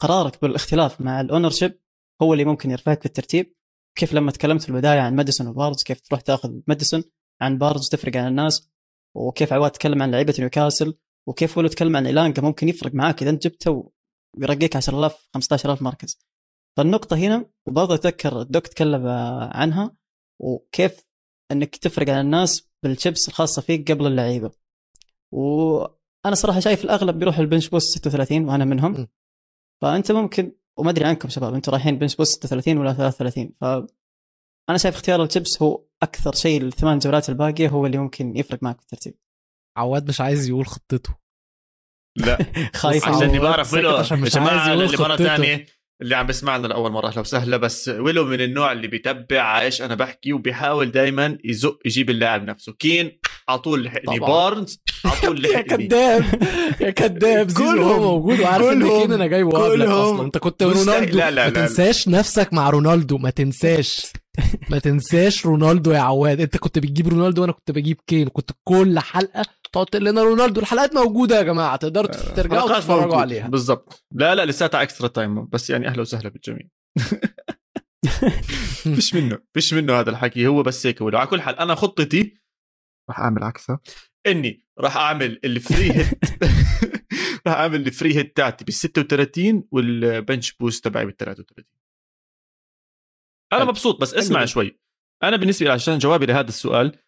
قرارك 0.00 0.42
بالاختلاف 0.42 1.00
مع 1.00 1.20
ال 1.20 1.50
ownership 1.50 1.80
هو 2.22 2.32
اللي 2.32 2.44
ممكن 2.44 2.70
يرفعك 2.70 3.00
في 3.00 3.06
الترتيب 3.06 3.54
كيف 3.94 4.14
لما 4.14 4.30
تكلمت 4.30 4.62
في 4.62 4.68
البداية 4.68 5.00
عن 5.00 5.16
ماديسون 5.16 5.46
وبارنز 5.46 5.82
كيف 5.82 6.00
تروح 6.00 6.20
تاخذ 6.20 6.60
ماديسون 6.66 7.04
عن 7.40 7.58
بارنز 7.58 7.88
تفرق 7.88 8.16
عن 8.16 8.28
الناس 8.28 8.70
وكيف 9.16 9.52
عواد 9.52 9.70
تكلم 9.70 10.02
عن 10.02 10.10
لعيبة 10.10 10.34
نيوكاسل 10.38 10.94
وكيف 11.28 11.58
ولو 11.58 11.68
تكلم 11.68 11.96
عن 11.96 12.06
ايلانجا 12.06 12.42
ممكن 12.42 12.68
يفرق 12.68 12.94
معاك 12.94 13.22
إذا 13.22 13.30
أنت 13.30 13.46
جبته 13.46 13.92
ويرقيك 14.38 14.76
10000 14.76 15.28
15000 15.34 15.82
مركز. 15.82 16.18
فالنقطة 16.76 17.16
هنا 17.16 17.50
وبرضه 17.66 17.94
أتذكر 17.94 18.40
الدوك 18.40 18.66
تكلم 18.66 19.06
عنها 19.52 19.96
وكيف 20.40 21.04
إنك 21.52 21.76
تفرق 21.76 22.08
عن 22.10 22.20
الناس 22.20 22.70
بالشيبس 22.82 23.28
الخاصة 23.28 23.62
فيك 23.62 23.92
قبل 23.92 24.06
اللعيبة. 24.06 24.50
وأنا 25.32 26.34
صراحة 26.34 26.60
شايف 26.60 26.84
الأغلب 26.84 27.18
بيروح 27.18 27.38
ال 27.38 27.43
bench 27.43 27.68
boost 27.68 27.98
36 27.98 28.48
وأنا 28.48 28.64
منهم. 28.64 29.08
فأنت 29.82 30.12
ممكن 30.12 30.52
وما 30.78 30.90
أدري 30.90 31.04
عنكم 31.04 31.28
شباب 31.28 31.54
أنتم 31.54 31.72
رايحين 31.72 31.98
bench 31.98 32.16
boost 32.16 32.46
36 32.46 32.78
ولا 32.78 32.92
33 32.92 33.52
ف 33.60 33.64
أنا 34.70 34.78
شايف 34.78 34.94
اختيار 34.94 35.22
الشيبس 35.22 35.62
هو 35.62 35.84
أكثر 36.02 36.32
شيء 36.32 36.62
الثمان 36.62 36.98
جولات 36.98 37.28
الباقية 37.28 37.68
هو 37.68 37.86
اللي 37.86 37.98
ممكن 37.98 38.36
يفرق 38.36 38.62
معك 38.62 38.80
في 38.80 38.82
الترتيب. 38.82 39.14
عواد 39.76 40.08
مش 40.08 40.20
عايز 40.20 40.48
يقول 40.48 40.66
خطته. 40.66 41.16
لا. 42.18 42.38
خايف 42.74 43.08
عشان 43.08 43.38
بعرف 43.38 43.72
ويلو 43.74 43.90
يا 43.90 44.00
مش 44.00 44.12
عايز 44.12 44.36
جماعة 44.36 44.68
يقول 44.68 44.84
اللي 44.84 44.96
مره. 44.96 45.16
ثانية 45.16 45.66
اللي 46.02 46.14
عم 46.14 46.26
بيسمعنا 46.26 46.66
لأول 46.66 46.92
مرة 46.92 47.08
أهلا 47.08 47.20
وسهلا. 47.20 47.56
بس 47.56 47.88
ويلو 47.88 48.24
من 48.24 48.40
النوع 48.40 48.72
اللي 48.72 48.88
بيتبع 48.88 49.60
إيش 49.60 49.82
أنا 49.82 49.94
بحكي 49.94 50.32
وبيحاول 50.32 50.90
دائما 50.90 51.38
يزق 51.44 51.78
يجيب 51.84 52.10
اللاعب 52.10 52.44
نفسه. 52.44 52.72
كين 52.72 53.18
على 53.48 53.58
طول 53.58 53.84
لحقني. 53.84 54.18
بارنز 54.18 54.80
على 55.04 55.14
طول 55.22 55.44
يا 55.44 55.50
لحقني. 55.52 55.86
كذاب 55.86 56.24
يا 56.80 56.90
كذاب 56.90 57.48
زيزو 57.48 57.82
هو 57.82 58.00
موجود 58.00 58.40
وعارف 58.40 58.66
إن 58.66 58.88
كين 58.88 59.12
أنا 59.12 59.26
جايبه 59.26 59.50
قبلك 59.58 59.86
كلهم. 59.86 60.14
أصلا 60.14 60.22
أنت 60.26 60.38
كنت. 60.38 60.62
رونالدو. 60.62 61.18
لا، 61.18 61.30
لا، 61.30 61.44
ما 61.48 61.50
لا،. 61.50 61.66
تنساش 61.66 62.08
نفسك 62.08 62.52
مع 62.52 62.70
رونالدو. 62.70 63.18
ما 63.18 63.30
تنساش. 63.30 64.06
ما 64.70 64.78
تنساش 64.78 65.46
رونالدو 65.46 65.90
يا 65.92 65.98
عواد. 65.98 66.40
أنت 66.40 66.56
كنت 66.56 66.78
بتجيب 66.78 67.08
رونالدو 67.08 67.42
وأنا 67.42 67.52
كنت 67.52 67.70
بجيب 67.70 67.96
كين. 68.06 68.28
كنت 68.28 68.50
كل 68.64 68.98
حلقة 68.98 69.42
تقعد 69.72 69.86
تقول 69.86 70.04
لنا 70.04 70.22
رونالدو 70.22 70.60
الحلقات 70.60 70.94
موجودة 70.94 71.36
يا 71.38 71.42
جماعة. 71.42 71.76
تقدروا 71.76 72.06
ترجعوا 72.36 72.60
حلقات 72.68 72.82
تتفرجوا. 72.82 73.16
عليها. 73.16 73.48
بالضبط. 73.48 74.04
لا 74.14 74.34
لا 74.34 74.44
لساتها 74.46 74.82
extra 74.82 75.08
time 75.08 75.46
بس 75.52 75.70
يعني 75.70 75.88
أهلا 75.88 76.00
وسهلا 76.00 76.28
بالجميع. 76.28 76.66
فيش 78.94 79.14
منه 79.14 79.38
فيش 79.54 79.74
منه 79.74 80.00
هذا 80.00 80.10
الحكي. 80.10 80.46
هو 80.46 80.62
بس 80.62 80.86
هيك. 80.86 81.00
ولو 81.00 81.18
على 81.18 81.26
كل 81.26 81.40
حال 81.40 81.58
أنا 81.58 81.74
خطتي 81.74 82.41
راح 83.08 83.20
أعمل 83.20 83.42
عكسها 83.44 83.80
إني 84.26 84.66
راح 84.78 84.96
أعمل 84.96 85.40
ال 85.44 85.54
free 85.54 85.92
hit 85.92 86.18
راح 87.46 87.54
أعمل 87.54 87.86
ال 87.86 87.92
free 87.92 88.16
hit 88.16 88.36
تاعتي 88.36 88.64
بال 88.64 88.74
36 88.74 89.64
وال 89.72 89.95
bench 89.95 90.52
boost 90.52 90.84
تبعي 90.84 91.04
بال 91.06 91.16
33 91.16 91.64
أنا. 93.52 93.64
مبسوط 93.64 94.00
بس 94.00 94.14
اسمع. 94.14 94.44
شوي 94.44 94.80
أنا 95.22 95.36
بالنسبة 95.36 95.66
لي 95.66 95.72
عشان 95.72 95.98
جوابي 95.98 96.26
لهذا 96.26 96.48
السؤال 96.48 96.98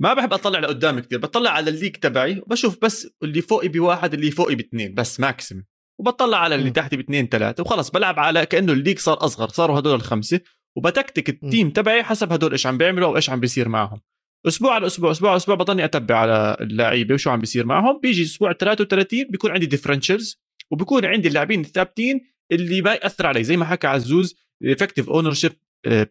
ما 0.00 0.14
بحب 0.14 0.32
أطلع 0.32 0.58
لقدام 0.58 1.00
كثير 1.00 1.18
بطلع 1.18 1.50
على 1.50 1.70
ال 1.70 1.74
league 1.74 1.96
تبعي 1.96 2.40
وبشوف 2.40 2.78
بس 2.82 3.08
اللي 3.22 3.42
فوقي 3.42 3.68
بواحد 3.68 4.14
اللي 4.14 4.30
فوقي 4.30 4.54
باثنين 4.54 4.94
بس 4.94 5.20
maximum 5.20 5.66
وبطلع 6.00 6.38
على 6.38 6.54
اللي. 6.54 6.70
تحتي 6.70 6.96
باثنين 6.96 7.26
ثلاثة 7.26 7.62
وخلص 7.62 7.90
بلعب 7.90 8.18
على 8.18 8.46
كأنه 8.46 8.72
ال 8.72 8.76
league 8.76 8.98
صار 8.98 9.24
أصغر 9.24 9.48
صاروا 9.48 9.78
هدول 9.78 9.94
الخمسة 9.94 10.40
وبتكتك 10.76 11.28
ال 11.28 11.36
team 11.36 11.70
تبعي 11.70 12.02
حسب 12.02 12.32
هدول 12.32 12.52
إيش 12.52 12.66
عم 12.66 12.78
بيعملوا 12.78 13.08
أو 13.08 13.16
إيش 13.16 13.30
عم 13.30 13.40
بيصير 13.40 13.68
معهم 13.68 14.00
أسبوع 14.46 14.74
على 14.74 14.86
أسبوع 14.86 15.10
أسبوع 15.10 15.30
على 15.30 15.36
أسبوع 15.36 15.54
بضلني 15.54 15.84
أتبع 15.84 16.16
على 16.16 16.56
اللعيبة 16.60 17.14
وشو 17.14 17.30
عم 17.30 17.40
بيصير 17.40 17.66
معهم. 17.66 18.00
بيجي 18.00 18.22
أسبوع 18.22 18.52
33 18.52 19.24
بيكون 19.30 19.50
عندي 19.50 19.66
differentials 19.66 20.40
وبيكون 20.70 21.04
عندي 21.04 21.28
اللاعبين 21.28 21.60
الثابتين 21.60 22.20
اللي 22.52 22.82
ما 22.82 22.94
يأثر 22.94 23.26
علي. 23.26 23.44
زي 23.44 23.56
ما 23.56 23.64
حكى 23.64 23.86
عزوز 23.86 24.36
ال 24.62 25.10
effective 25.10 25.32
ownership 25.32 25.52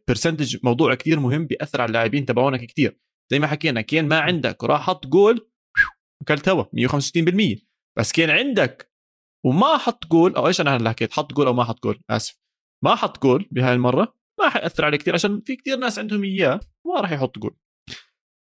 percentage 0.07 0.57
موضوع 0.63 0.95
كتير 0.95 1.19
مهم 1.19 1.45
بيأثر 1.45 1.81
على 1.81 1.87
اللاعبين 1.87 2.25
تبعونك 2.25 2.65
كتير. 2.65 2.99
زي 3.31 3.39
ما 3.39 3.47
حكينا 3.47 3.81
كان 3.81 4.07
ما 4.07 4.19
عندك 4.19 4.63
وراح 4.63 4.81
حط 4.81 5.07
جول 5.07 5.49
اكلت 6.21 6.49
هوا 6.49 6.63
165% 6.63 7.59
بس 7.97 8.11
كان 8.11 8.29
عندك 8.29 8.91
وما 9.45 9.77
حط 9.77 10.07
جول 10.07 10.35
أو 10.35 10.47
إيش 10.47 10.61
أنا 10.61 10.75
هلا 10.75 10.89
حكيت؟ 10.89 11.13
حط 11.13 11.33
جول 11.33 11.47
أو 11.47 11.53
ما 11.53 11.63
حط 11.63 11.83
جول 11.83 12.01
آسف. 12.09 12.39
ما 12.83 12.95
حط 12.95 13.23
جول 13.23 13.47
بهاي 13.51 13.73
المرة 13.73 14.15
ما 14.39 14.49
حيأثر 14.49 14.85
عليه 14.85 14.97
كثير 14.97 15.13
عشان 15.13 15.41
في 15.45 15.55
كثير 15.55 15.77
ناس 15.77 15.99
عندهم 15.99 16.23
إياه 16.23 16.59
ما 16.85 17.01
راح 17.01 17.11
يحط 17.11 17.39
جول 17.39 17.55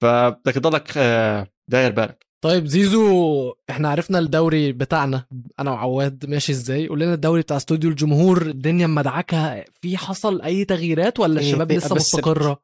فبدك 0.01 0.53
تضلك 0.53 0.91
آه، 0.97 1.47
داير 1.71 1.91
بالك. 1.91 2.25
طيب 2.43 2.65
زيزو 2.65 3.53
إحنا 3.69 3.89
عرفنا 3.89 4.19
الدوري 4.19 4.71
بتاعنا 4.71 5.25
أنا 5.59 5.71
وعواد 5.71 6.25
ماشي 6.25 6.51
إزاي؟ 6.51 6.87
قول 6.87 6.99
لنا 6.99 7.13
الدوري 7.13 7.41
بتاع 7.41 7.57
استوديو 7.57 7.89
الجمهور 7.89 8.41
الدنيا 8.41 8.87
مدعكه 8.87 9.65
في 9.81 9.97
حصل 9.97 10.41
أي 10.41 10.65
تغييرات 10.65 11.19
ولا 11.19 11.39
في- 11.39 11.45
الشباب 11.47 11.71
لسه 11.71 11.95
مستقرة؟ 11.95 12.61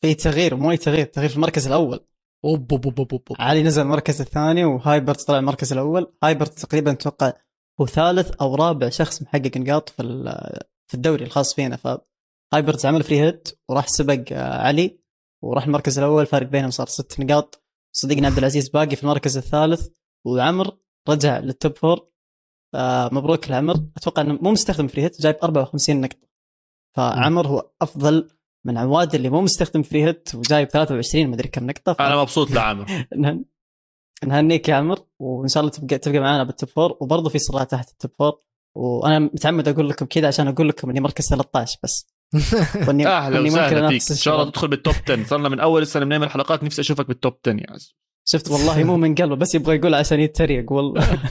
في 0.00 0.14
تغيير 0.14 0.56
مو 0.56 0.70
أي 0.70 0.76
تغيير 0.76 1.06
تغيير 1.06 1.30
في 1.30 1.36
المركز 1.36 1.66
الأول. 1.66 2.00
أوب 2.44 2.72
أوب 2.72 2.84
أوب 2.86 2.98
أوب 2.98 3.10
أوب. 3.12 3.36
علي 3.40 3.62
نزل 3.62 3.82
المركز 3.82 4.20
الثاني 4.20 4.64
وهايبرت 4.64 5.20
طلع 5.26 5.38
المركز 5.38 5.72
الأول. 5.72 6.12
هايبرت 6.24 6.58
تقريبا 6.58 6.90
أتوقع 6.92 7.32
هو 7.80 7.86
ثالث 7.86 8.30
أو 8.40 8.54
رابع 8.54 8.88
شخص 8.88 9.22
محقق 9.22 9.56
نقاط 9.56 9.88
في 9.88 10.02
ال- 10.02 10.60
في 10.88 10.94
الدوري 10.94 11.24
الخاص 11.24 11.54
فينا. 11.54 11.76
فهايبرت 11.76 12.86
عمل 12.86 13.02
free 13.02 13.20
hit 13.20 13.48
وراح 13.68 13.88
سبق 13.88 14.22
آه، 14.32 14.62
علي. 14.66 14.98
وراح 15.44 15.64
المركز 15.64 15.98
الأول 15.98 16.26
فارق 16.26 16.46
بينهم 16.46 16.70
صار 16.70 16.86
ست 16.86 17.20
نقاط. 17.20 17.62
صديقنا 17.92 18.26
عبد 18.28 18.38
العزيز 18.38 18.68
باقي 18.68 18.96
في 18.96 19.02
المركز 19.02 19.36
الثالث 19.36 19.88
وعمر 20.26 20.76
رجع 21.08 21.38
لل 21.38 21.53
top 21.53 21.76
four 21.76 22.08
آه، 22.74 23.08
مبروك 23.12 23.50
لعمر. 23.50 23.74
أتوقع 23.96 24.22
إنه 24.22 24.38
مو 24.42 24.50
مستخدم 24.50 24.86
free 24.88 25.02
hit 25.02 25.20
جايب 25.20 25.36
54 25.42 26.00
نقطة. 26.00 26.28
فعمر 26.96 27.46
هو 27.46 27.70
أفضل 27.82 28.28
من 28.66 28.78
عواد 28.78 29.14
اللي 29.14 29.28
مو 29.30 29.40
مستخدم 29.40 29.82
فري 29.82 30.04
هيت 30.04 30.34
وجايب 30.34 30.68
23 30.68 31.26
مدري 31.28 31.48
كم 31.48 31.66
نقطة. 31.66 31.92
ف... 31.92 32.00
أنا 32.00 32.16
مبسوط 32.22 32.50
لعمر 32.50 32.86
نهن- 33.16 33.44
نهنيك 34.26 34.68
يا 34.68 34.74
عمر 34.74 34.98
وإن 35.18 35.48
شاء 35.48 35.60
الله 35.60 35.72
تبقى 35.72 35.98
تبقى 35.98 36.18
معنا 36.20 36.44
بال 36.44 36.54
top 36.54 36.68
four 36.68 36.96
وبرضه 37.00 37.28
في 37.30 37.38
صراع 37.38 37.64
تحت 37.64 37.90
ال 37.90 37.95
top 37.95 38.10
four 38.18 38.40
وأنا 38.74 39.18
متعمد 39.18 39.68
أقول 39.68 39.88
لكم 39.88 40.06
كذا 40.06 40.28
عشان 40.28 40.48
أقول 40.48 40.68
لكم 40.68 40.90
إني 40.90 41.00
مركز 41.00 41.24
13 41.28 41.78
بس. 41.82 42.13
واني 42.88 43.06
أهلا 43.06 43.40
وسهلا 43.40 43.88
فيك. 43.88 44.10
ان 44.10 44.16
شاء 44.16 44.34
الله. 44.34 44.50
تدخل 44.50 44.68
بالتوب 44.68 44.94
10 45.08 45.24
صرنا 45.24 45.48
من 45.48 45.60
أول 45.60 45.82
السنة 45.82 46.04
بنعمل 46.04 46.30
حلقات 46.30 46.64
نفسي 46.64 46.80
أشوفك 46.80 47.08
بال 47.08 47.20
top 47.20 47.38
10 47.46 47.56
يا 47.60 47.66
عز. 47.70 47.94
شفت 48.28 48.50
والله 48.50 48.84
مو 48.84 48.96
من 48.96 49.14
قلبه 49.14 49.36
بس 49.36 49.54
يبغى 49.54 49.76
يقول 49.76 49.94
عشان 49.94 50.20
يتريق 50.20 50.72
والله. 50.72 51.02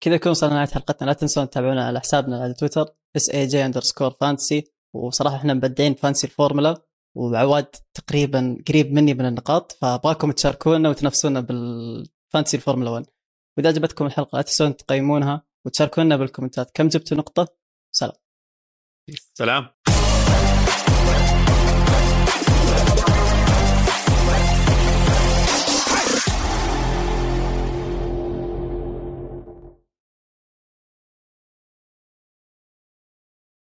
كذا 0.00 0.14
يكون 0.14 0.30
وصلنا 0.30 0.54
نهاية 0.54 0.66
حلقتنا. 0.66 1.06
لا 1.06 1.12
تنسون 1.12 1.50
تتابعونا 1.50 1.86
على 1.86 2.00
حسابنا 2.00 2.42
على 2.42 2.54
تويتر 2.54 2.86
SEG 3.16 3.66
underscore 3.66 4.10
fantasy 4.20 4.64
وصراحة 4.94 5.36
إحنا 5.36 5.54
مبدعين 5.54 5.94
fantasy 5.94 6.26
الفورمولا 6.26 6.82
وعواد 7.16 7.66
تقريبا 7.94 8.58
قريب 8.68 8.92
مني 8.92 9.14
من 9.14 9.26
النقاط 9.26 9.72
فأبغاكم 9.72 10.32
تشاركونا 10.32 10.88
وتنافسونا 10.88 11.40
بال 11.40 11.66
fantasy 11.66 12.56
الفورمولا 12.56 12.90
1 12.90 13.06
وإذا 13.56 13.68
عجبتكم 13.68 14.06
الحلقة 14.06 14.36
لا 14.36 14.42
تنسون 14.42 14.76
تقيمونها 14.76 15.42
وتشاركونا 15.64 16.16
بالكومنتات. 16.16 16.70
كم 16.74 16.88
جبتوا 16.88 17.16
نقطة؟ 17.16 17.48
سلام. 17.90 18.12
سلام. 19.16 19.77